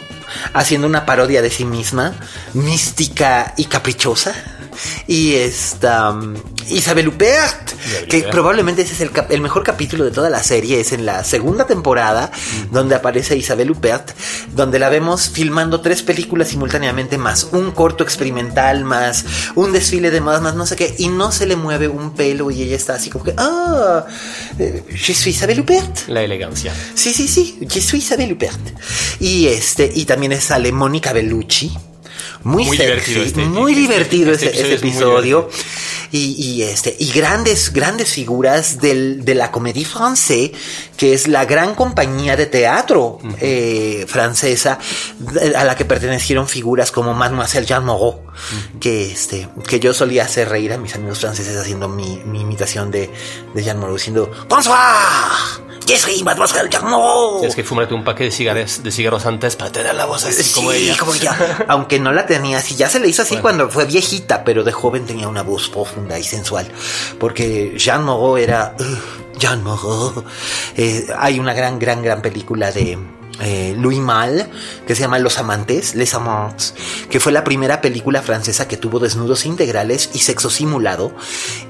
haciendo 0.53 0.87
una 0.87 1.05
parodia 1.07 1.43
de 1.43 1.51
sí 1.51 1.65
misma, 1.65 2.15
mística 2.55 3.55
y 3.57 3.65
caprichosa. 3.67 4.35
Y 5.07 5.35
esta 5.35 6.11
um, 6.11 6.35
Isabel 6.69 7.09
Huppert, 7.09 7.73
que 8.09 8.23
probablemente 8.31 8.83
ese 8.83 8.95
es 8.95 9.11
el, 9.31 9.41
mejor 9.41 9.63
capítulo 9.63 10.05
de 10.05 10.11
toda 10.11 10.31
la 10.31 10.43
serie, 10.43 10.81
es 10.81 10.93
en 10.93 11.07
la 11.07 11.25
segunda 11.25 11.67
temporada, 11.67 12.31
donde 12.71 12.95
aparece 12.95 13.37
Isabel 13.37 13.71
Huppert, 13.71 14.13
donde 14.55 14.79
la 14.79 14.89
vemos 14.89 15.31
filmando 15.31 15.81
tres 15.81 16.03
películas 16.03 16.49
simultáneamente, 16.49 17.19
más 17.19 17.49
un 17.53 17.73
corto 17.73 18.05
experimental, 18.05 18.85
más 18.85 19.25
un 19.55 19.73
desfile 19.73 20.11
de 20.11 20.21
modas, 20.21 20.43
más 20.43 20.55
no 20.55 20.67
sé 20.67 20.77
qué, 20.77 20.95
y 20.99 21.09
no 21.09 21.33
se 21.33 21.47
le 21.47 21.57
mueve 21.57 21.89
un 21.89 22.15
pelo 22.15 22.51
y 22.51 22.63
ella 22.63 22.77
está 22.77 22.95
así 22.95 23.11
como 23.11 23.25
que, 23.25 23.35
ah, 23.37 24.07
eh, 24.59 24.85
je 24.91 25.15
suis 25.15 25.37
Isabel 25.37 25.61
Huppert. 25.61 26.09
La 26.09 26.23
elegancia. 26.23 26.73
Sí, 26.95 27.13
sí, 27.13 27.29
sí, 27.29 27.59
yo 27.61 27.81
soy 27.81 27.99
Isabel 27.99 28.33
Huppert. 28.33 28.61
Y 29.21 29.47
este, 29.47 29.91
y 29.95 30.05
también 30.05 30.41
sale 30.41 30.73
Mónica 30.73 31.13
Bellucci. 31.13 31.73
Muy, 32.45 32.65
Muy 32.65 32.77
sexy, 32.77 32.85
divertido 33.15 33.23
este- 33.23 33.41
muy 33.45 33.73
este- 33.73 33.81
divertido 33.83 34.33
este 34.33 34.51
ese, 34.51 34.61
ese 34.63 34.75
episodio 34.75 35.49
es. 35.51 35.65
Y, 36.15 36.35
y, 36.37 36.63
este, 36.65 36.95
y 36.99 37.11
grandes, 37.11 37.73
grandes 37.73 38.13
figuras 38.13 38.79
del, 38.81 39.25
de 39.25 39.35
la 39.35 39.51
comédie 39.51 39.87
française, 39.87 40.53
que 40.99 41.15
es 41.15 41.27
la 41.27 41.47
gran 41.47 41.75
compañía 41.75 42.37
de 42.37 42.45
teatro 42.45 43.19
eh, 43.41 44.05
francesa, 44.09 44.79
de- 45.19 45.57
a 45.57 45.65
la 45.65 45.75
que 45.75 45.87
pertenecieron 45.87 46.47
figuras 46.49 46.93
como 46.93 47.15
Mademoiselle 47.15 47.67
Jean 47.67 47.87
Moreau, 47.87 48.21
que 48.79 49.11
este, 49.11 49.49
que 49.67 49.81
yo 49.81 49.95
solía 49.95 50.25
hacer 50.25 50.51
reír 50.51 50.75
a 50.75 50.77
mis 50.77 50.95
amigos 50.95 51.21
franceses 51.21 51.57
haciendo 51.57 51.89
mi, 51.89 52.19
mi 52.27 52.43
imitación 52.43 52.91
de, 52.91 53.09
de 53.55 53.63
Jean 53.65 53.79
Moreau, 53.79 53.97
diciendo 53.97 54.31
Bonsoir, 54.51 55.63
Mademoiselle 56.25 56.69
Jean 56.71 56.85
Moreau. 56.89 57.39
Tienes 57.41 57.55
que 57.57 57.65
fumarte 57.65 57.95
un 57.95 58.05
paquete 58.05 58.25
de 58.25 58.31
cigarros, 58.31 58.83
de 58.83 58.91
cigarros 58.91 59.27
antes 59.27 59.57
para 59.57 59.73
tener 59.73 59.95
la 59.95 60.05
voz 60.07 60.25
así 60.25 60.43
Sí, 60.43 60.55
como 60.55 60.73
ella. 60.73 60.97
como 60.99 61.15
ella. 61.15 61.65
Aunque 61.69 61.99
no 61.99 62.13
la 62.13 62.27
tenía 62.27 62.59
así, 62.59 62.75
ya 62.77 62.89
se 62.89 63.01
le 63.01 63.09
hizo 63.09 63.23
así 63.23 63.37
cuando 63.39 63.69
fue 63.69 63.85
viejita, 63.85 64.45
pero 64.45 64.65
de 64.65 64.73
joven 64.73 65.07
tenía 65.07 65.29
una 65.29 65.43
voz 65.43 65.69
profunda 65.69 66.19
y 66.19 66.25
sensual. 66.25 66.71
Porque 67.19 67.75
Jean 67.77 68.05
Moreau 68.05 68.37
era. 68.37 68.75
uh, 68.79 69.39
Jean 69.39 69.63
Moreau. 69.63 70.25
Eh, 70.77 71.07
hay 71.19 71.39
una 71.39 71.55
gran, 71.55 71.79
gran, 71.79 72.03
gran 72.03 72.23
película 72.23 72.71
de. 72.73 72.99
Eh, 73.43 73.75
Louis 73.79 73.99
Malle, 73.99 74.47
que 74.87 74.95
se 74.95 75.03
llama 75.03 75.19
Los 75.19 75.37
Amantes, 75.39 75.95
Les 75.95 76.15
Amants, 76.15 76.75
que 77.11 77.21
fue 77.21 77.33
la 77.33 77.45
primera 77.45 77.81
película 77.81 78.23
francesa 78.23 78.69
que 78.69 78.77
tuvo 78.77 78.99
desnudos 79.01 79.45
integrales 79.45 80.11
y 80.15 80.21
sexo 80.21 80.49
simulado, 80.49 81.13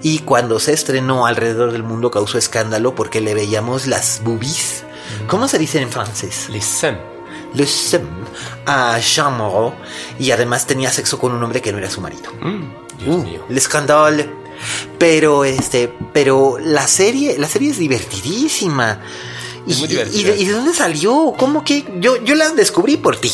y 0.03 0.21
cuando 0.21 0.61
se 0.61 0.73
estrenó 0.73 1.27
alrededor 1.27 1.73
del 1.73 1.83
mundo 1.83 2.11
causó 2.11 2.39
escándalo 2.39 2.95
porque 2.95 3.21
le 3.21 3.35
veíamos 3.35 3.87
las 3.87 4.21
boobies. 4.23 4.85
¿Cómo 5.27 5.49
se 5.49 5.59
dice 5.59 5.81
en 5.81 5.91
francés? 5.91 6.49
Les 6.51 6.65
seins. 6.65 6.99
le 7.55 7.67
sem 7.67 8.03
a 8.67 8.99
Jean 8.99 9.37
Moreau 9.37 9.75
y 10.19 10.31
además 10.31 10.67
tenía 10.67 10.91
sexo 10.91 11.19
con 11.19 11.33
un 11.33 11.43
hombre 11.43 11.61
que 11.61 11.73
no 11.73 11.79
era 11.79 11.91
su 11.91 12.01
marido. 12.01 12.31
Mm, 12.41 12.63
Dios 13.05 13.17
Uh, 13.17 13.23
mío. 13.23 13.45
el 13.51 13.57
escándalo. 13.59 14.25
Pero 14.99 15.45
este, 15.45 15.93
pero 16.13 16.57
la 16.61 16.87
serie, 16.87 17.37
la 17.39 17.49
serie 17.49 17.71
es 17.73 17.79
divertidísima. 17.79 19.01
Es 19.66 19.77
y, 19.77 19.81
muy 19.81 19.88
divertida. 19.88 20.20
y 20.20 20.25
de, 20.25 20.37
y 20.38 20.44
de 20.46 20.53
dónde 20.53 20.72
salió? 20.75 21.35
¿Cómo 21.37 21.64
que? 21.64 21.85
Yo, 21.98 22.22
yo 22.25 22.35
la 22.35 22.51
descubrí 22.51 22.96
por 22.96 23.16
ti. 23.16 23.31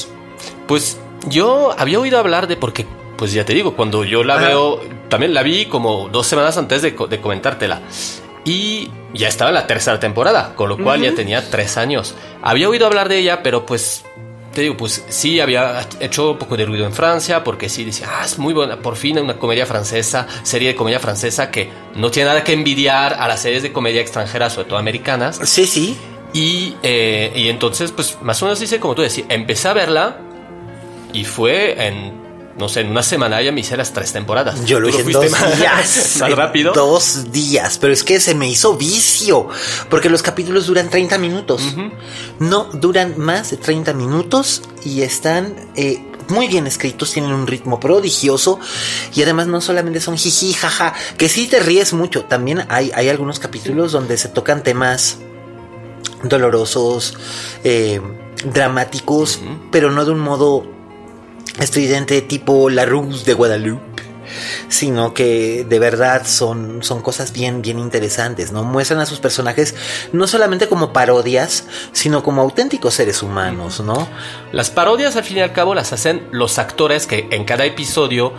Pues 0.66 0.98
Yo 1.28 1.74
había 1.76 1.98
oído 1.98 2.18
hablar 2.18 2.46
de 2.46 2.56
porque, 2.56 2.86
pues 3.16 3.32
ya 3.32 3.44
te 3.44 3.54
digo, 3.54 3.74
cuando 3.74 4.04
yo 4.04 4.22
la 4.24 4.36
veo, 4.36 4.80
también 5.08 5.34
la 5.34 5.42
vi 5.42 5.66
como 5.66 6.08
dos 6.08 6.26
semanas 6.26 6.56
antes 6.58 6.82
de, 6.82 6.94
de 7.08 7.20
comentártela. 7.20 7.82
Y 8.44 8.90
ya 9.12 9.28
estaba 9.28 9.50
en 9.50 9.54
la 9.54 9.66
tercera 9.66 9.98
temporada, 10.00 10.54
con 10.54 10.68
lo 10.68 10.78
cual 10.78 11.02
ya 11.02 11.14
tenía 11.14 11.50
tres 11.50 11.76
años. 11.76 12.14
Había 12.42 12.68
oído 12.68 12.86
hablar 12.86 13.08
de 13.08 13.18
ella, 13.18 13.42
pero 13.42 13.66
pues 13.66 14.04
te 14.54 14.62
digo, 14.62 14.76
pues 14.76 15.04
sí, 15.08 15.38
había 15.40 15.86
hecho 16.00 16.32
un 16.32 16.38
poco 16.38 16.56
de 16.56 16.64
ruido 16.64 16.86
en 16.86 16.92
Francia, 16.92 17.44
porque 17.44 17.68
sí 17.68 17.84
decía, 17.84 18.08
ah, 18.10 18.24
es 18.24 18.38
muy 18.38 18.54
buena, 18.54 18.80
por 18.80 18.96
fin 18.96 19.18
una 19.18 19.36
comedia 19.38 19.66
francesa, 19.66 20.26
serie 20.42 20.68
de 20.68 20.76
comedia 20.76 20.98
francesa 20.98 21.50
que 21.50 21.70
no 21.94 22.10
tiene 22.10 22.30
nada 22.30 22.42
que 22.42 22.54
envidiar 22.54 23.14
a 23.14 23.28
las 23.28 23.40
series 23.42 23.62
de 23.62 23.72
comedia 23.72 24.00
extranjeras, 24.00 24.54
sobre 24.54 24.68
todo 24.68 24.78
americanas. 24.78 25.40
Sí, 25.44 25.66
sí. 25.66 25.96
Y, 26.38 26.76
eh, 26.84 27.32
y 27.34 27.48
entonces, 27.48 27.90
pues 27.90 28.16
más 28.22 28.40
o 28.42 28.44
menos 28.44 28.60
dice, 28.60 28.78
como 28.78 28.94
tú 28.94 29.02
decías, 29.02 29.26
empecé 29.28 29.66
a 29.66 29.72
verla 29.72 30.18
y 31.12 31.24
fue 31.24 31.84
en 31.84 32.28
no 32.56 32.68
sé, 32.68 32.80
en 32.80 32.90
una 32.90 33.02
semana 33.04 33.40
ya 33.40 33.50
me 33.50 33.60
hice 33.60 33.76
las 33.76 33.92
tres 33.92 34.12
temporadas. 34.12 34.64
Yo 34.64 34.78
lo 34.78 34.88
hice 34.88 35.00
en 35.00 35.12
dos 35.12 35.56
días. 35.56 36.16
¿Más 36.20 36.32
rápido? 36.32 36.72
Dos 36.72 37.32
días, 37.32 37.78
pero 37.78 37.92
es 37.92 38.04
que 38.04 38.20
se 38.20 38.36
me 38.36 38.48
hizo 38.48 38.76
vicio, 38.76 39.48
porque 39.90 40.08
los 40.08 40.22
capítulos 40.22 40.66
duran 40.66 40.90
30 40.90 41.18
minutos. 41.18 41.62
No, 42.38 42.64
duran 42.72 43.14
más 43.16 43.50
de 43.50 43.56
30 43.56 43.92
minutos 43.94 44.62
y 44.84 45.02
están... 45.02 45.54
Eh, 45.76 46.04
muy 46.28 46.46
bien 46.46 46.66
escritos, 46.66 47.10
tienen 47.10 47.32
un 47.32 47.46
ritmo 47.46 47.80
prodigioso 47.80 48.60
y 49.14 49.22
además 49.22 49.46
no 49.46 49.62
solamente 49.62 49.98
son 49.98 50.18
jiji, 50.18 50.52
jaja, 50.52 50.92
que 51.16 51.26
sí 51.26 51.46
te 51.46 51.58
ríes 51.58 51.94
mucho, 51.94 52.24
también 52.24 52.66
hay, 52.68 52.90
hay 52.94 53.08
algunos 53.08 53.38
capítulos 53.38 53.92
donde 53.92 54.18
se 54.18 54.28
tocan 54.28 54.62
temas 54.62 55.20
dolorosos, 56.22 57.16
eh, 57.64 58.00
dramáticos, 58.44 59.40
pero 59.70 59.90
no 59.90 60.04
de 60.04 60.12
un 60.12 60.20
modo 60.20 60.66
estridente 61.60 62.22
tipo 62.22 62.70
La 62.70 62.84
Ruse 62.84 63.24
de 63.24 63.34
Guadalupe, 63.34 64.02
sino 64.68 65.14
que 65.14 65.64
de 65.68 65.78
verdad 65.78 66.26
son, 66.26 66.82
son 66.82 67.02
cosas 67.02 67.32
bien, 67.32 67.62
bien 67.62 67.78
interesantes, 67.78 68.52
¿no? 68.52 68.62
Muestran 68.64 69.00
a 69.00 69.06
sus 69.06 69.20
personajes 69.20 69.74
no 70.12 70.26
solamente 70.26 70.68
como 70.68 70.92
parodias, 70.92 71.64
sino 71.92 72.22
como 72.22 72.42
auténticos 72.42 72.94
seres 72.94 73.22
humanos, 73.22 73.80
¿no? 73.80 74.08
Las 74.52 74.70
parodias 74.70 75.16
al 75.16 75.24
fin 75.24 75.38
y 75.38 75.40
al 75.40 75.52
cabo 75.52 75.74
las 75.74 75.92
hacen 75.92 76.28
los 76.30 76.58
actores 76.58 77.06
que 77.06 77.28
en 77.30 77.44
cada 77.44 77.64
episodio 77.64 78.32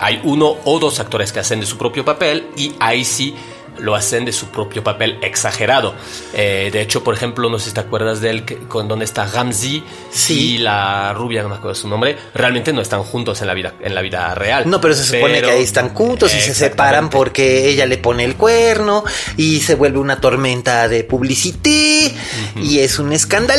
hay 0.00 0.20
uno 0.24 0.56
o 0.64 0.78
dos 0.78 1.00
actores 1.00 1.32
que 1.32 1.40
hacen 1.40 1.60
de 1.60 1.66
su 1.66 1.78
propio 1.78 2.04
papel 2.04 2.48
y 2.56 2.74
ahí 2.80 3.04
sí 3.04 3.34
lo 3.78 3.94
hacen 3.94 4.24
de 4.24 4.32
su 4.32 4.46
propio 4.46 4.84
papel 4.84 5.18
exagerado. 5.22 5.94
Eh, 6.34 6.70
de 6.72 6.80
hecho, 6.80 7.02
por 7.02 7.14
ejemplo, 7.14 7.48
no 7.50 7.58
sé 7.58 7.70
si 7.70 7.74
te 7.74 7.80
acuerdas 7.80 8.20
de 8.20 8.30
él, 8.30 8.44
con 8.68 8.88
donde 8.88 9.04
está 9.04 9.26
Ramsey 9.26 9.82
y 10.28 10.58
la 10.58 11.12
rubia, 11.14 11.42
no 11.42 11.48
me 11.48 11.56
acuerdo 11.56 11.74
su 11.74 11.88
nombre, 11.88 12.16
realmente 12.34 12.72
no 12.72 12.80
están 12.80 13.02
juntos 13.02 13.40
en 13.40 13.46
la 13.46 13.54
vida, 13.54 13.74
en 13.80 13.94
la 13.94 14.02
vida 14.02 14.34
real. 14.34 14.68
No, 14.68 14.80
pero 14.80 14.94
se 14.94 15.04
supone 15.04 15.40
que 15.40 15.50
ahí 15.50 15.62
están 15.62 15.94
juntos 15.94 16.34
y 16.34 16.40
se 16.40 16.54
separan 16.54 17.10
porque 17.10 17.68
ella 17.68 17.86
le 17.86 17.98
pone 17.98 18.24
el 18.24 18.36
cuerno 18.36 19.04
y 19.36 19.60
se 19.60 19.74
vuelve 19.74 19.98
una 19.98 20.20
tormenta 20.20 20.88
de 20.88 21.04
publicité 21.04 22.14
y 22.56 22.78
es 22.80 22.98
un 22.98 23.12
escándalo 23.12 23.56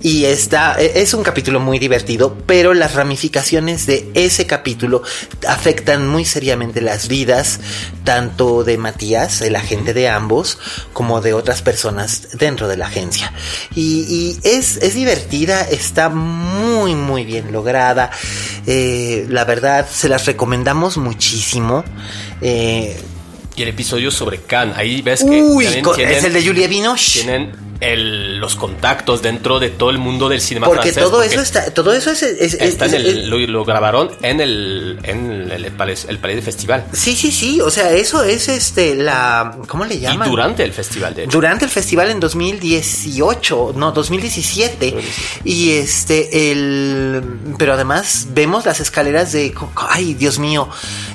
y 0.00 0.24
está, 0.24 0.76
e, 0.78 1.00
es 1.02 1.14
un 1.14 1.22
capítulo 1.22 1.60
muy 1.60 1.78
divertido, 1.78 2.36
pero 2.46 2.74
las 2.74 2.94
ramificaciones 2.94 3.86
de 3.86 4.08
ese 4.14 4.46
capítulo 4.46 5.02
afectan 5.46 6.06
muy 6.06 6.24
seriamente 6.24 6.80
las 6.80 7.08
vidas 7.08 7.60
tanto 8.04 8.64
de 8.64 8.78
Matías 8.78 9.07
el 9.16 9.56
agente 9.56 9.94
de 9.94 10.08
ambos, 10.08 10.58
como 10.92 11.20
de 11.20 11.32
otras 11.32 11.62
personas 11.62 12.28
dentro 12.34 12.68
de 12.68 12.76
la 12.76 12.86
agencia. 12.86 13.32
Y, 13.74 14.36
es, 14.42 14.76
es, 14.78 14.94
divertida, 14.94 15.62
está 15.62 16.08
muy, 16.08 16.94
muy 16.94 17.24
bien 17.24 17.52
lograda. 17.52 18.10
Eh, 18.66 19.26
la 19.28 19.44
verdad, 19.44 19.86
se 19.90 20.08
las 20.08 20.26
recomendamos 20.26 20.96
muchísimo. 20.96 21.84
Eh, 22.40 23.00
y 23.56 23.62
el 23.62 23.68
episodio 23.68 24.10
sobre 24.10 24.42
Khan, 24.42 24.72
ahí 24.76 25.02
ves 25.02 25.24
que 25.24 25.42
Uy, 25.42 25.66
es 25.66 26.24
el 26.24 26.32
de 26.32 26.46
Julia 26.46 26.68
Binoche. 26.68 27.22
Tienen 27.22 27.67
los 27.80 28.56
contactos 28.56 29.22
dentro 29.22 29.60
de 29.60 29.70
todo 29.70 29.90
el 29.90 29.98
mundo 29.98 30.28
del 30.28 30.40
cine 30.40 30.60
porque 30.60 30.92
Todo 30.92 31.22
eso 31.22 31.40
está, 31.40 31.72
todo 31.72 31.92
eso 31.92 32.10
es, 32.10 32.22
está 32.22 32.86
en 32.86 32.94
el, 32.94 33.30
lo, 33.30 33.64
grabaron 33.64 34.10
en 34.22 34.40
el 34.40 34.98
en 35.04 35.50
el, 35.50 35.64
el, 35.64 35.64
el, 35.64 36.42
Festival. 36.42 36.84
Sí, 36.92 37.14
sí, 37.14 37.30
sí. 37.30 37.60
O 37.60 37.70
sea, 37.70 37.92
eso 37.92 38.22
es 38.22 38.48
este 38.48 38.94
la 38.94 39.56
¿cómo 39.66 39.84
le 39.84 39.98
llaman? 39.98 40.26
Y 40.26 40.30
durante 40.30 40.64
el 40.64 40.72
festival, 40.72 41.14
de 41.14 41.24
hecho. 41.24 41.30
Durante 41.32 41.64
el 41.64 41.70
festival 41.70 42.10
en 42.10 42.20
2018, 42.20 43.74
no, 43.76 43.92
2017. 43.92 44.94
Y 45.44 45.72
este 45.72 46.50
el 46.50 47.22
pero 47.58 47.74
además 47.74 48.28
vemos 48.30 48.66
las 48.66 48.80
escaleras 48.80 49.32
de 49.32 49.54
ay, 49.76 50.14
Dios 50.14 50.38
mío. 50.38 50.68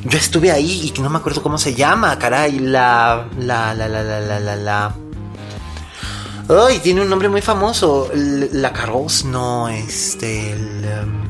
Yo 0.06 0.18
estuve 0.18 0.52
ahí 0.52 0.92
y 0.96 1.02
no 1.02 1.10
me 1.10 1.18
acuerdo 1.18 1.42
cómo 1.42 1.58
se 1.58 1.74
llama, 1.74 2.18
caray, 2.20 2.60
la 2.60 3.28
la 3.38 3.74
la 3.74 3.88
la 3.88 4.04
la 4.04 4.40
la 4.40 4.56
la 4.56 4.96
Ay, 6.50 6.80
tiene 6.80 7.02
un 7.02 7.10
nombre 7.10 7.30
muy 7.30 7.42
famoso. 7.42 8.12
La 8.14 8.74
Carroz, 8.74 9.24
no, 9.24 9.70
este. 9.70 10.54
Um, 10.54 11.24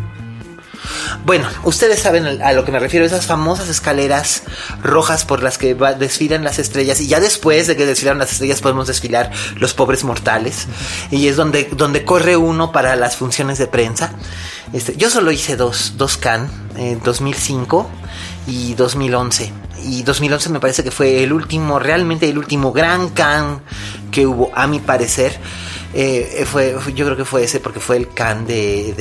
bueno, 1.26 1.47
ustedes 1.63 1.99
saben 1.99 2.41
a 2.41 2.52
lo 2.52 2.65
que 2.65 2.71
me 2.71 2.80
refiero, 2.80 3.06
esas 3.06 3.26
famosas 3.26 3.69
escaleras 3.69 4.43
rojas 4.82 5.23
por 5.23 5.41
las 5.41 5.58
que 5.58 5.76
desfilan 5.76 6.43
las 6.43 6.60
estrellas 6.60 6.99
y 6.99 7.08
ya 7.08 7.19
después 7.19 7.67
de 7.67 7.78
que 7.78 7.86
desfilan 7.86 8.17
las 8.17 8.34
estrellas 8.34 8.60
podemos 8.60 8.88
desfilar 8.88 9.32
los 9.56 9.73
pobres 9.73 10.04
mortales 10.04 10.67
y 11.12 11.28
es 11.28 11.38
donde, 11.38 11.69
donde 11.78 12.04
corre 12.04 12.36
uno 12.36 12.73
para 12.73 12.95
las 12.97 13.15
funciones 13.15 13.58
de 13.58 13.67
prensa. 13.67 14.13
Este, 14.73 14.97
yo 14.97 15.10
solo 15.10 15.32
hice 15.32 15.56
dos, 15.56 15.93
dos 15.95 16.17
can, 16.17 16.49
en 16.76 17.02
2005 17.02 17.89
y 18.47 18.73
2011 18.73 19.62
y 19.81 20.03
2011 20.03 20.49
me 20.49 20.59
parece 20.59 20.83
que 20.83 20.91
fue 20.91 21.23
el 21.23 21.33
último, 21.33 21.79
realmente 21.79 22.29
el 22.29 22.38
último 22.38 22.71
gran 22.71 23.09
can 23.09 23.62
que 24.12 24.25
hubo, 24.27 24.51
a 24.53 24.67
mi 24.67 24.79
parecer. 24.79 25.39
Eh, 25.93 26.45
fue, 26.45 26.75
yo 26.95 27.06
creo 27.06 27.17
que 27.17 27.25
fue 27.25 27.43
ese 27.43 27.60
porque 27.60 27.79
fue 27.79 27.97
el 27.97 28.10
can 28.10 28.45
de, 28.47 28.93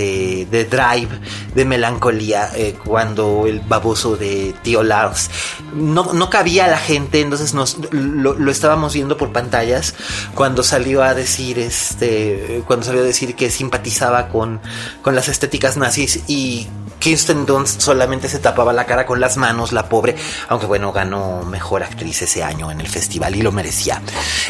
de, 0.50 0.64
Drive, 0.64 1.08
de 1.54 1.64
melancolía, 1.64 2.50
eh, 2.54 2.76
cuando 2.84 3.46
el 3.46 3.60
baboso 3.60 4.16
de 4.16 4.54
Tío 4.62 4.82
Lars 4.82 5.30
no, 5.74 6.12
no 6.12 6.30
cabía 6.30 6.66
a 6.66 6.68
la 6.68 6.78
gente, 6.78 7.20
entonces 7.20 7.54
nos, 7.54 7.78
lo, 7.92 8.34
lo, 8.34 8.50
estábamos 8.50 8.94
viendo 8.94 9.16
por 9.16 9.32
pantallas 9.32 9.94
cuando 10.34 10.62
salió 10.62 11.02
a 11.02 11.14
decir, 11.14 11.58
este, 11.58 12.62
cuando 12.66 12.84
salió 12.84 13.00
a 13.00 13.04
decir 13.04 13.34
que 13.34 13.50
simpatizaba 13.50 14.28
con, 14.28 14.60
con 15.02 15.14
las 15.14 15.28
estéticas 15.28 15.76
nazis 15.76 16.20
y 16.28 16.68
Kirsten 17.02 17.46
Dunst 17.46 17.80
solamente 17.80 18.28
se 18.28 18.38
tapaba 18.38 18.72
la 18.72 18.86
cara 18.86 19.06
con 19.06 19.18
las 19.18 19.36
manos, 19.36 19.72
la 19.72 19.88
pobre, 19.88 20.14
aunque 20.48 20.66
bueno, 20.66 20.92
ganó 20.92 21.42
mejor 21.42 21.82
actriz 21.82 22.22
ese 22.22 22.44
año 22.44 22.70
en 22.70 22.80
el 22.80 22.86
festival 22.86 23.34
y 23.34 23.42
lo 23.42 23.50
merecía. 23.50 24.00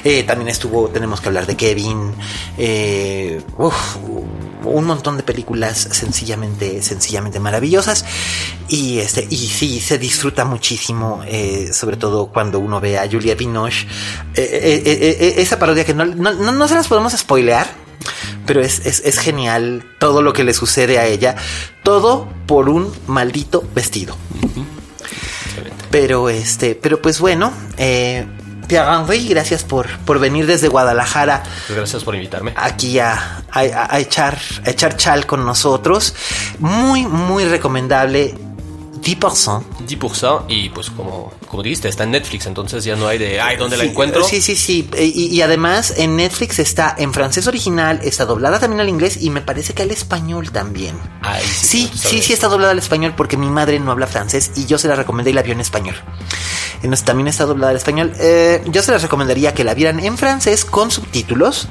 Eh, 0.05 0.23
también 0.25 0.49
estuvo, 0.49 0.89
tenemos 0.89 1.23
que 1.23 1.29
hablar 1.29 1.47
de 1.47 1.57
Kevin, 1.57 2.13
eh, 2.59 3.41
un 4.65 4.85
montón 4.85 5.17
de 5.17 5.23
películas 5.23 5.89
sencillamente, 5.91 6.83
sencillamente 6.83 7.41
maravillosas 7.41 8.05
y 8.69 8.99
este, 8.99 9.27
y 9.29 9.37
sí, 9.37 9.81
se 9.81 9.99
disfruta 9.99 10.45
muchísimo, 10.45 11.23
eh, 11.27 11.71
sobre 11.73 11.97
todo 11.97 12.27
cuando 12.27 12.59
uno 12.59 12.81
ve 12.81 12.99
a 12.99 13.09
Julia 13.11 13.35
Binoche, 13.35 13.87
esa 14.35 15.59
parodia 15.59 15.85
que 15.85 15.95
no, 15.95 16.05
no, 16.05 16.33
no 16.33 16.69
se 16.69 16.75
las 16.75 16.89
podemos 16.89 17.13
spoilear 17.13 17.83
pero 18.47 18.61
es, 18.61 18.81
es, 18.85 19.19
genial 19.19 19.85
todo 19.99 20.23
lo 20.23 20.33
que 20.33 20.45
le 20.45 20.55
sucede 20.55 20.99
a 20.99 21.07
ella. 21.07 21.37
Todo 21.83 22.29
por 22.47 22.69
un 22.69 22.93
maldito 23.07 23.65
vestido. 23.75 24.17
Pero 25.91 26.29
este, 26.31 26.75
pero 26.75 27.03
pues 27.03 27.21
bueno, 27.21 27.53
eh, 27.77 28.27
Pierre 28.67 28.89
Henry, 28.95 29.29
gracias 29.29 29.65
por, 29.65 29.89
por 29.99 30.19
venir 30.19 30.47
desde 30.47 30.69
Guadalajara. 30.69 31.43
Pues 31.67 31.77
gracias 31.77 32.05
por 32.05 32.15
invitarme. 32.15 32.53
Aquí 32.57 32.99
a, 32.99 33.43
a, 33.51 33.99
echar, 33.99 34.39
a 34.65 34.71
echar 34.71 34.97
chal 34.97 35.27
con 35.27 35.45
nosotros. 35.45 36.15
Muy, 36.59 37.07
muy 37.07 37.45
recomendable 37.45 38.35
10%. 39.03 39.63
10% 39.87 40.45
y 40.49 40.69
pues 40.71 40.91
como, 40.91 41.33
como 41.49 41.63
dijiste, 41.63 41.89
está 41.89 42.05
en 42.05 42.13
Netflix, 42.13 42.47
entonces 42.47 42.85
ya 42.85 42.97
no 42.97 43.09
hay 43.09 43.19
de, 43.19 43.41
ay, 43.41 43.57
¿dónde 43.57 43.77
la 43.77 43.85
encuentro? 43.85 44.25
Sí, 44.25 44.41
sí, 44.41 44.57
sí. 44.57 44.89
Y, 44.97 45.41
además 45.41 45.95
en 45.97 46.17
Netflix 46.17 46.59
está 46.59 46.95
en 46.97 47.13
francés 47.13 47.47
original, 47.47 48.01
está 48.03 48.25
doblada 48.25 48.61
también 48.61 48.81
al 48.81 48.89
inglés 48.89 49.19
y 49.21 49.31
me 49.31 49.41
parece 49.41 49.75
que 49.75 49.83
al 49.83 49.91
español 49.91 50.51
también. 50.53 50.95
sí, 51.43 51.91
sí, 51.95 52.23
sí, 52.23 52.33
está 52.33 52.49
doblada 52.49 52.73
al 52.73 52.79
español 52.79 53.15
porque 53.17 53.37
mi 53.37 53.49
madre 53.49 53.81
no 53.81 53.91
habla 53.91 54.07
francés 54.07 54.53
y 54.57 54.67
yo 54.67 54.79
se 54.79 54.89
la 54.89 54.95
recomendé 54.95 55.31
y 55.31 55.35
la 55.35 55.43
vio 55.43 55.53
en 55.53 55.61
español. 55.61 55.97
Entonces 56.77 57.05
también 57.05 57.29
está 57.29 57.45
doblada 57.45 57.71
al 57.71 57.77
español. 57.77 58.13
Eh, 58.19 58.63
yo 58.67 58.83
se 58.83 58.91
las 58.91 59.03
recomendaría 59.03 59.55
que 59.55 59.65
la 59.65 59.75
vieran 59.75 60.01
en 60.01 60.19
francés 60.19 60.65
con 60.65 60.91
subtítulos 60.91 61.69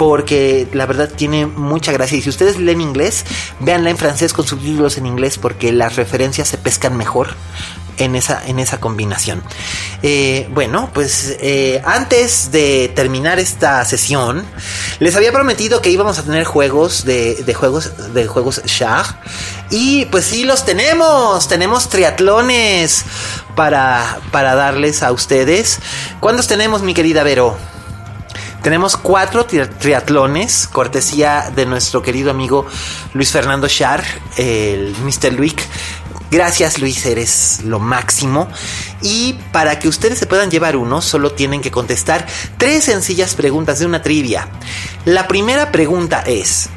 porque 0.00 0.66
la 0.72 0.86
verdad 0.86 1.10
tiene 1.14 1.44
mucha 1.44 1.92
gracia. 1.92 2.16
Y 2.16 2.22
si 2.22 2.30
ustedes 2.30 2.56
leen 2.56 2.80
inglés, 2.80 3.26
véanla 3.58 3.90
en 3.90 3.98
francés 3.98 4.32
con 4.32 4.46
subtítulos 4.46 4.96
en 4.96 5.04
inglés 5.04 5.36
porque 5.36 5.72
las 5.72 5.96
referencias 5.96 6.48
se 6.48 6.56
pescan 6.56 6.96
mejor 6.96 7.34
en 7.98 8.16
esa, 8.16 8.42
en 8.46 8.58
esa 8.58 8.80
combinación. 8.80 9.42
Eh, 10.02 10.48
bueno, 10.54 10.88
pues 10.94 11.36
eh, 11.42 11.82
antes 11.84 12.50
de 12.50 12.90
terminar 12.94 13.38
esta 13.38 13.84
sesión, 13.84 14.42
les 15.00 15.16
había 15.16 15.32
prometido 15.32 15.82
que 15.82 15.90
íbamos 15.90 16.18
a 16.18 16.22
tener 16.22 16.44
juegos 16.44 17.04
de, 17.04 17.34
de 17.34 17.52
juegos 17.52 18.14
de 18.14 18.26
juegos 18.26 18.62
Shah. 18.64 19.04
Y 19.68 20.06
pues 20.06 20.24
sí 20.24 20.44
los 20.44 20.64
tenemos. 20.64 21.46
Tenemos 21.46 21.90
triatlones 21.90 23.04
para, 23.54 24.18
para 24.32 24.54
darles 24.54 25.02
a 25.02 25.12
ustedes. 25.12 25.78
¿Cuántos 26.20 26.46
tenemos, 26.46 26.80
mi 26.80 26.94
querida 26.94 27.22
Vero? 27.22 27.58
Tenemos 28.62 28.98
cuatro 28.98 29.46
triatlones, 29.46 30.68
cortesía 30.68 31.50
de 31.54 31.64
nuestro 31.64 32.02
querido 32.02 32.30
amigo 32.30 32.66
Luis 33.14 33.32
Fernando 33.32 33.68
Char, 33.68 34.04
el 34.36 34.94
Mr. 35.02 35.32
Luis. 35.32 35.54
Gracias 36.30 36.78
Luis, 36.78 37.06
eres 37.06 37.62
lo 37.64 37.80
máximo. 37.80 38.48
Y 39.00 39.32
para 39.50 39.78
que 39.78 39.88
ustedes 39.88 40.18
se 40.18 40.26
puedan 40.26 40.50
llevar 40.50 40.76
uno, 40.76 41.00
solo 41.00 41.32
tienen 41.32 41.62
que 41.62 41.70
contestar 41.70 42.26
tres 42.58 42.84
sencillas 42.84 43.34
preguntas 43.34 43.78
de 43.78 43.86
una 43.86 44.02
trivia. 44.02 44.46
La 45.06 45.26
primera 45.26 45.72
pregunta 45.72 46.22
es, 46.26 46.68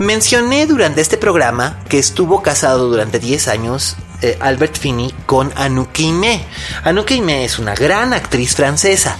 mencioné 0.00 0.66
durante 0.66 1.00
este 1.00 1.18
programa 1.18 1.78
que 1.88 2.00
estuvo 2.00 2.42
casado 2.42 2.88
durante 2.88 3.20
10 3.20 3.46
años 3.48 3.96
eh, 4.22 4.36
Albert 4.40 4.76
Finney 4.76 5.14
con 5.24 5.52
Anouk 5.54 6.00
Aimée. 6.00 6.44
Anouk 6.82 7.12
Aimée 7.12 7.44
es 7.44 7.60
una 7.60 7.74
gran 7.74 8.12
actriz 8.12 8.56
francesa 8.56 9.16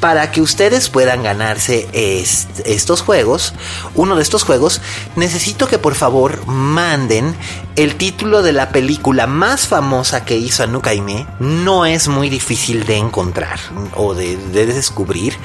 para 0.00 0.30
que 0.30 0.40
ustedes 0.40 0.88
puedan 0.90 1.22
ganarse 1.22 1.88
estos 1.92 3.02
juegos, 3.02 3.54
uno 3.94 4.16
de 4.16 4.22
estos 4.22 4.44
juegos, 4.44 4.80
necesito 5.16 5.66
que 5.66 5.78
por 5.78 5.94
favor 5.94 6.46
manden 6.46 7.34
el 7.76 7.96
título 7.96 8.42
de 8.42 8.52
la 8.52 8.70
película 8.70 9.26
más 9.26 9.66
famosa 9.66 10.24
que 10.24 10.36
hizo 10.36 10.62
Anouk 10.62 10.86
Aimée. 10.86 11.26
No 11.40 11.84
es 11.86 12.08
muy 12.08 12.28
difícil 12.28 12.86
de 12.86 12.96
encontrar 12.96 13.58
o 13.96 14.14
de, 14.14 14.36
descubrir. 14.52 15.36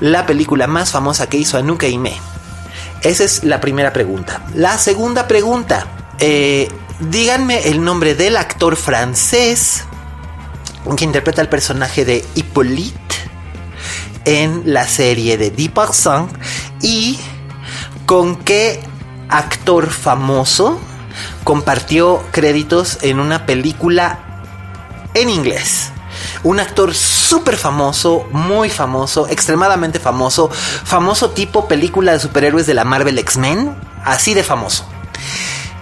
La 0.00 0.26
película 0.26 0.66
más 0.66 0.90
famosa 0.90 1.28
que 1.28 1.36
hizo 1.36 1.58
Anouk 1.58 1.84
Aimée. 1.84 2.18
Esa 3.02 3.24
es 3.24 3.44
la 3.44 3.60
primera 3.60 3.92
pregunta. 3.92 4.44
La 4.54 4.78
segunda 4.78 5.28
pregunta. 5.28 5.86
Eh, 6.18 6.68
díganme 7.00 7.68
el 7.68 7.82
nombre 7.84 8.14
del 8.14 8.36
actor 8.36 8.76
francés 8.76 9.84
que 10.96 11.04
interpreta 11.04 11.42
el 11.42 11.48
personaje 11.48 12.04
de 12.04 12.24
Hippolyte 12.34 13.03
en 14.24 14.62
la 14.66 14.86
serie 14.88 15.36
de 15.38 15.50
Deep 15.50 15.78
Song 15.92 16.28
y 16.80 17.18
con 18.06 18.36
qué 18.36 18.80
actor 19.28 19.90
famoso 19.90 20.80
compartió 21.44 22.22
créditos 22.32 22.98
en 23.02 23.20
una 23.20 23.46
película 23.46 24.18
en 25.14 25.30
inglés. 25.30 25.90
Un 26.42 26.60
actor 26.60 26.94
súper 26.94 27.56
famoso, 27.56 28.26
muy 28.32 28.68
famoso, 28.68 29.28
extremadamente 29.28 29.98
famoso, 29.98 30.50
famoso 30.50 31.30
tipo 31.30 31.66
película 31.68 32.12
de 32.12 32.20
superhéroes 32.20 32.66
de 32.66 32.74
la 32.74 32.84
Marvel 32.84 33.18
X-Men, 33.18 33.74
así 34.04 34.34
de 34.34 34.42
famoso. 34.42 34.86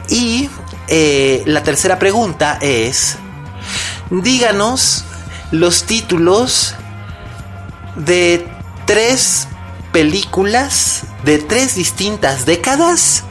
Y 0.09 0.49
eh, 0.89 1.43
la 1.47 1.63
tercera 1.63 1.99
pregunta 1.99 2.59
es, 2.61 3.17
díganos 4.11 5.05
los 5.51 5.85
títulos 5.85 6.75
de 7.97 8.47
tres 8.87 9.49
películas 9.93 11.05
de 11.25 11.39
tres 11.39 11.75
distintas 11.75 12.47
décadas 12.47 13.25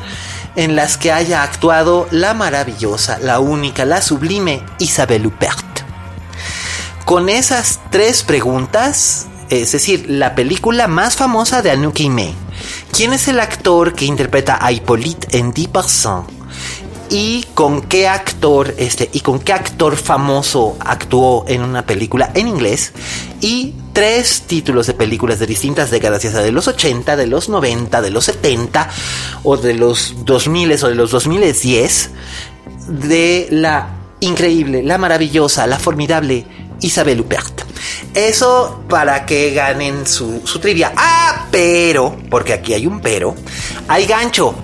en 0.56 0.76
las 0.76 0.98
que 0.98 1.12
haya 1.12 1.44
actuado 1.44 2.08
la 2.12 2.34
maravillosa, 2.34 3.20
la 3.20 3.40
única, 3.40 3.86
la 3.86 4.02
sublime 4.02 4.64
Isabelle 4.80 5.28
Huppert. 5.28 5.82
Con 7.06 7.30
esas 7.30 7.80
tres 7.90 8.24
preguntas, 8.24 9.28
es 9.50 9.72
decir, 9.72 10.06
la 10.08 10.36
película 10.36 10.88
más 10.88 11.16
famosa 11.16 11.62
de 11.62 11.72
Anouk 11.72 12.00
Aimée, 12.00 12.34
¿quién 12.92 13.14
es 13.14 13.28
el 13.28 13.40
actor 13.40 13.94
que 13.94 14.06
interpreta 14.06 14.58
a 14.62 14.72
Hippolyte 14.72 15.38
en 15.38 15.52
Dix 15.52 16.08
y 17.10 17.46
con 17.54 17.82
qué 17.82 18.08
actor 18.08 18.74
este 18.78 19.10
y 19.12 19.20
con 19.20 19.40
qué 19.40 19.52
actor 19.52 19.98
famoso 19.98 20.78
actuó 20.80 21.44
en 21.48 21.62
una 21.62 21.86
película 21.86 22.32
en 22.34 22.48
inglés 22.48 22.94
y 23.42 23.76
tres 23.94 24.44
títulos 24.44 24.88
de 24.88 24.94
películas 24.94 25.40
de 25.40 25.48
distintas 25.48 25.92
décadas, 25.92 26.24
ya 26.24 26.32
sea 26.32 26.42
de 26.42 26.52
los 26.52 26.68
80, 26.68 27.16
de 27.16 27.28
los 27.28 27.50
90, 27.50 28.02
de 28.02 28.10
los 28.10 28.26
70 28.26 28.90
o 29.44 29.58
de 29.58 29.74
los 29.74 30.16
2000 30.26 30.84
o 30.84 30.88
de 30.88 30.96
los 30.96 31.12
2010 31.12 32.10
de 32.88 33.48
la 33.52 33.90
increíble, 34.20 34.84
la 34.84 34.98
maravillosa, 34.98 35.68
la 35.68 35.80
formidable 35.80 36.46
Isabelle 36.80 37.22
Huppert. 37.22 37.62
Eso 38.14 38.84
para 38.90 39.26
que 39.26 39.54
ganen 39.54 40.06
su, 40.06 40.42
su 40.46 40.60
trivia. 40.60 40.94
Ah, 40.96 41.48
pero, 41.52 42.18
porque 42.30 42.54
aquí 42.54 42.74
hay 42.74 42.88
un 42.88 43.02
pero, 43.02 43.36
hay 43.88 44.06
gancho. 44.06 44.56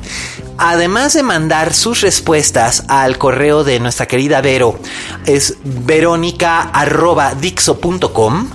Además 0.59 1.13
de 1.13 1.21
mandar 1.21 1.75
sus 1.75 2.01
respuestas 2.01 2.85
al 2.87 3.19
correo 3.19 3.63
de 3.63 3.79
nuestra 3.79 4.07
querida 4.07 4.41
Vero, 4.41 4.79
es 5.27 5.55
verónica.dixo.com, 5.63 8.49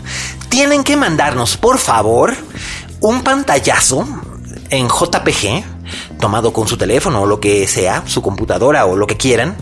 tienen 0.52 0.84
que 0.84 0.96
mandarnos, 0.96 1.56
por 1.56 1.78
favor, 1.78 2.36
un 3.00 3.22
pantallazo 3.22 4.06
en 4.68 4.86
JPG, 4.86 5.64
tomado 6.20 6.52
con 6.52 6.68
su 6.68 6.76
teléfono 6.76 7.22
o 7.22 7.26
lo 7.26 7.40
que 7.40 7.66
sea, 7.66 8.02
su 8.04 8.20
computadora 8.20 8.84
o 8.84 8.94
lo 8.94 9.06
que 9.06 9.16
quieran, 9.16 9.56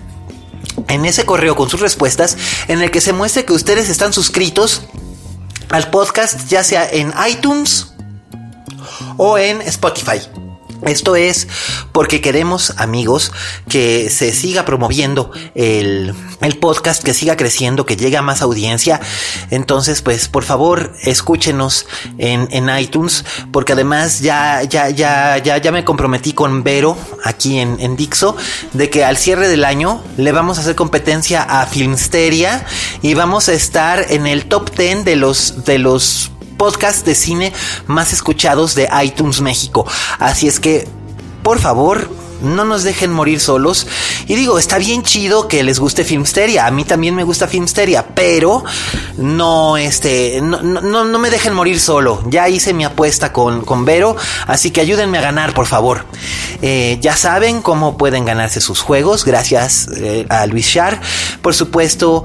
en 0.88 1.06
ese 1.06 1.24
correo 1.24 1.54
con 1.54 1.70
sus 1.70 1.78
respuestas, 1.78 2.36
en 2.66 2.82
el 2.82 2.90
que 2.90 3.00
se 3.00 3.12
muestre 3.12 3.44
que 3.44 3.52
ustedes 3.52 3.88
están 3.88 4.12
suscritos 4.12 4.82
al 5.68 5.90
podcast, 5.90 6.48
ya 6.48 6.64
sea 6.64 6.90
en 6.90 7.14
iTunes 7.28 7.92
o 9.16 9.38
en 9.38 9.60
Spotify. 9.60 10.18
Esto 10.82 11.16
es 11.16 11.48
porque 11.92 12.20
queremos, 12.20 12.74
amigos, 12.76 13.32
que 13.68 14.08
se 14.10 14.32
siga 14.32 14.64
promoviendo 14.64 15.30
el, 15.54 16.14
podcast, 16.60 17.02
que 17.02 17.14
siga 17.14 17.36
creciendo, 17.36 17.86
que 17.86 17.96
llegue 17.96 18.16
a 18.16 18.22
más 18.22 18.42
audiencia. 18.42 19.00
Entonces, 19.50 20.02
pues, 20.02 20.28
por 20.28 20.44
favor, 20.44 20.92
escúchenos 21.02 21.86
en, 22.18 22.48
en 22.50 22.68
iTunes, 22.78 23.24
porque 23.52 23.72
además 23.72 24.20
ya, 24.20 24.62
ya, 24.62 24.90
ya, 24.90 25.38
ya, 25.38 25.58
ya 25.58 25.72
me 25.72 25.84
comprometí 25.84 26.32
con 26.32 26.62
Vero 26.62 26.96
aquí 27.24 27.58
en, 27.58 27.78
en 27.80 27.96
Dixo, 27.96 28.36
de 28.72 28.90
que 28.90 29.04
al 29.04 29.16
cierre 29.16 29.48
del 29.48 29.64
año 29.64 30.02
le 30.16 30.32
vamos 30.32 30.58
a 30.58 30.62
hacer 30.62 30.74
competencia 30.74 31.42
a 31.42 31.66
Filmsteria 31.66 32.64
y 33.02 33.14
vamos 33.14 33.48
a 33.48 33.52
estar 33.52 34.06
en 34.10 34.26
el 34.26 34.46
top 34.46 34.70
10 34.76 35.04
de 35.04 35.16
los, 35.16 35.64
de 35.64 35.78
los 35.78 36.30
podcast 36.60 37.06
de 37.06 37.14
cine 37.14 37.54
más 37.86 38.12
escuchados 38.12 38.74
de 38.74 38.86
iTunes 39.02 39.40
México. 39.40 39.86
Así 40.18 40.46
es 40.46 40.60
que, 40.60 40.86
por 41.42 41.58
favor, 41.58 42.10
no 42.42 42.66
nos 42.66 42.82
dejen 42.82 43.10
morir 43.14 43.40
solos. 43.40 43.86
Y 44.26 44.34
digo, 44.34 44.58
está 44.58 44.76
bien 44.76 45.02
chido 45.02 45.48
que 45.48 45.62
les 45.62 45.80
guste 45.80 46.04
Filmsteria. 46.04 46.66
A 46.66 46.70
mí 46.70 46.84
también 46.84 47.14
me 47.14 47.24
gusta 47.24 47.48
Filmsteria, 47.48 48.09
pero 48.20 48.62
no, 49.16 49.78
este, 49.78 50.40
no, 50.42 50.60
no, 50.62 51.18
me 51.18 51.30
dejen 51.30 51.54
morir 51.54 51.80
solo. 51.80 52.22
Ya 52.26 52.50
hice 52.50 52.74
mi 52.74 52.84
apuesta 52.84 53.32
con, 53.32 53.62
con 53.62 53.86
Vero, 53.86 54.14
así 54.46 54.70
que 54.70 54.82
ayúdenme 54.82 55.16
a 55.16 55.22
ganar, 55.22 55.54
por 55.54 55.66
favor. 55.66 56.04
Eh, 56.60 56.98
ya 57.00 57.16
saben 57.16 57.62
cómo 57.62 57.96
pueden 57.96 58.26
ganarse 58.26 58.60
sus 58.60 58.82
juegos, 58.82 59.24
gracias 59.24 59.88
eh, 59.96 60.26
a 60.28 60.44
Luis 60.46 60.70
Char. 60.70 61.00
Por 61.40 61.54
supuesto, 61.54 62.22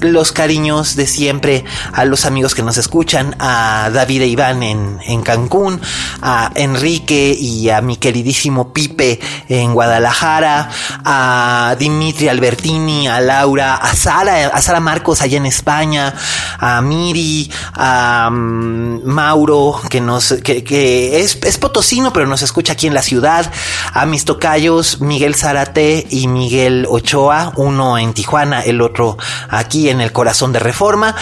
los 0.00 0.32
cariños 0.32 0.96
de 0.96 1.06
siempre 1.06 1.64
a 1.92 2.06
los 2.06 2.24
amigos 2.24 2.54
que 2.54 2.62
nos 2.62 2.78
escuchan, 2.78 3.36
a 3.38 3.90
David 3.92 4.22
e 4.22 4.26
Iván 4.28 4.62
en, 4.62 4.98
en 5.06 5.20
Cancún, 5.20 5.78
a 6.22 6.52
Enrique 6.54 7.36
y 7.38 7.68
a 7.68 7.82
mi 7.82 7.98
queridísimo 7.98 8.72
Pipe 8.72 9.20
en 9.50 9.74
Guadalajara, 9.74 10.70
a 11.04 11.76
Dimitri 11.78 12.28
Albertini, 12.28 13.08
a 13.08 13.20
Laura, 13.20 13.74
a 13.74 13.94
Sara, 13.94 14.46
a 14.46 14.62
Sara 14.62 14.80
Marcos 14.80 15.20
allá 15.20 15.33
en 15.36 15.46
España, 15.46 16.14
a 16.58 16.80
Miri, 16.80 17.50
a 17.74 18.28
mm, 18.30 19.04
Mauro, 19.04 19.80
que 19.88 20.00
nos, 20.00 20.32
es, 20.32 21.38
es, 21.42 21.58
potosino, 21.58 22.12
pero 22.12 22.26
nos 22.26 22.42
escucha 22.42 22.74
aquí 22.74 22.86
en 22.86 22.94
la 22.94 23.02
ciudad, 23.02 23.50
a 23.92 24.06
mis 24.06 24.24
tocayos, 24.24 25.00
Miguel 25.00 25.34
Zarate 25.34 26.06
y 26.10 26.28
Miguel 26.28 26.86
Ochoa, 26.88 27.52
uno 27.56 27.98
en 27.98 28.12
Tijuana, 28.12 28.62
el 28.62 28.80
otro 28.80 29.16
aquí 29.48 29.88
en 29.88 30.00
el 30.00 30.12
corazón 30.12 30.52
de 30.52 30.58
Reforma, 30.58 31.14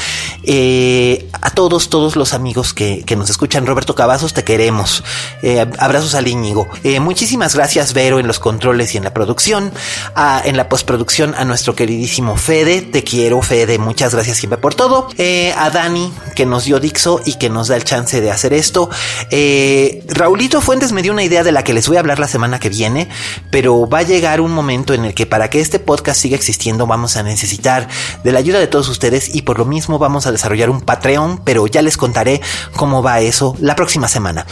eh, 0.42 1.28
a 1.40 1.50
todos, 1.50 1.88
todos 1.88 2.16
los 2.16 2.34
amigos 2.34 2.74
que, 2.74 3.04
nos 3.16 3.28
escuchan, 3.28 3.66
Roberto 3.66 3.94
Cavazos, 3.94 4.32
te 4.32 4.42
queremos, 4.42 5.04
eh, 5.42 5.66
abrazos 5.78 6.14
al 6.14 6.26
Íñigo, 6.26 6.66
eh, 6.82 6.98
muchísimas 6.98 7.54
gracias, 7.54 7.92
Vero, 7.92 8.18
en 8.18 8.26
los 8.26 8.38
controles 8.38 8.94
y 8.94 8.98
en 8.98 9.04
la 9.04 9.12
producción, 9.12 9.72
a, 10.14 10.40
en 10.44 10.56
la 10.56 10.68
postproducción 10.68 11.34
a 11.36 11.44
nuestro 11.44 11.74
queridísimo 11.74 12.36
Fede, 12.36 12.82
te 12.82 13.04
quiero 13.04 13.42
Fede, 13.42 13.78
muchas 13.78 14.01
gracias 14.10 14.38
siempre 14.38 14.58
por 14.58 14.74
todo, 14.74 15.08
eh, 15.18 15.54
a 15.56 15.70
Dani 15.70 16.12
que 16.34 16.46
nos 16.46 16.64
dio 16.64 16.80
Dixo 16.80 17.20
y 17.24 17.34
que 17.34 17.48
nos 17.48 17.68
da 17.68 17.76
el 17.76 17.84
chance 17.84 18.20
de 18.20 18.30
hacer 18.30 18.52
esto, 18.52 18.90
eh, 19.30 20.04
Raulito 20.08 20.60
Fuentes 20.60 20.92
me 20.92 21.02
dio 21.02 21.12
una 21.12 21.22
idea 21.22 21.44
de 21.44 21.52
la 21.52 21.62
que 21.62 21.72
les 21.72 21.86
voy 21.86 21.96
a 21.96 22.00
hablar 22.00 22.18
la 22.18 22.26
semana 22.26 22.58
que 22.58 22.68
viene, 22.68 23.08
pero 23.50 23.88
va 23.88 23.98
a 23.98 24.02
llegar 24.02 24.40
un 24.40 24.50
momento 24.50 24.94
en 24.94 25.04
el 25.04 25.14
que 25.14 25.26
para 25.26 25.50
que 25.50 25.60
este 25.60 25.78
podcast 25.78 26.20
siga 26.20 26.36
existiendo 26.36 26.86
vamos 26.86 27.16
a 27.16 27.22
necesitar 27.22 27.88
de 28.24 28.32
la 28.32 28.40
ayuda 28.40 28.58
de 28.58 28.66
todos 28.66 28.88
ustedes 28.88 29.34
y 29.34 29.42
por 29.42 29.58
lo 29.58 29.64
mismo 29.64 29.98
vamos 29.98 30.26
a 30.26 30.32
desarrollar 30.32 30.70
un 30.70 30.80
Patreon, 30.80 31.42
pero 31.44 31.66
ya 31.66 31.82
les 31.82 31.96
contaré 31.96 32.40
cómo 32.74 33.02
va 33.02 33.20
eso 33.20 33.56
la 33.60 33.76
próxima 33.76 34.08
semana. 34.08 34.46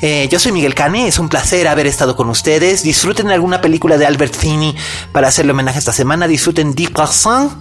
Eh, 0.00 0.28
yo 0.30 0.38
soy 0.38 0.52
Miguel 0.52 0.74
Cane, 0.74 1.08
es 1.08 1.18
un 1.18 1.28
placer 1.28 1.68
haber 1.68 1.86
estado 1.86 2.16
con 2.16 2.28
ustedes. 2.28 2.82
Disfruten 2.82 3.30
alguna 3.30 3.60
película 3.60 3.96
de 3.96 4.06
Albert 4.06 4.34
Finney 4.34 4.74
para 5.12 5.28
hacerle 5.28 5.52
homenaje 5.52 5.78
esta 5.78 5.92
semana. 5.92 6.28
Disfruten 6.28 6.74
Croissant. 6.74 7.52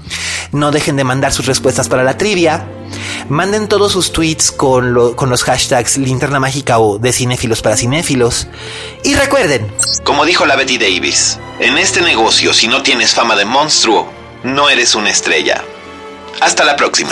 No 0.52 0.72
dejen 0.72 0.96
de 0.96 1.04
mandar 1.04 1.32
sus 1.34 1.46
respuestas 1.46 1.88
para 1.88 2.04
la 2.04 2.18
trivia. 2.18 2.68
Manden 3.30 3.68
todos 3.68 3.92
sus 3.92 4.12
tweets 4.12 4.52
con, 4.52 5.16
con 5.16 5.30
los 5.30 5.44
hashtags 5.44 5.98
linterna 5.98 6.40
mágica 6.40 6.80
o 6.80 7.00
de 7.00 7.12
cinéfilos 7.12 7.62
para 7.62 7.78
cinéfilos. 7.78 8.48
Y 9.04 9.14
recuerden, 9.14 9.72
como 10.04 10.26
dijo 10.26 10.46
la 10.46 10.56
Betty 10.56 10.78
Davis, 10.78 11.40
en 11.60 11.78
este 11.78 12.02
negocio 12.02 12.54
si 12.54 12.68
no 12.68 12.84
tienes 12.84 13.16
fama 13.16 13.36
de 13.36 13.46
monstruo, 13.46 14.08
no 14.44 14.70
eres 14.70 14.96
una 14.96 15.10
estrella. 15.10 15.64
Hasta 16.42 16.64
la 16.66 16.76
próxima. 16.76 17.12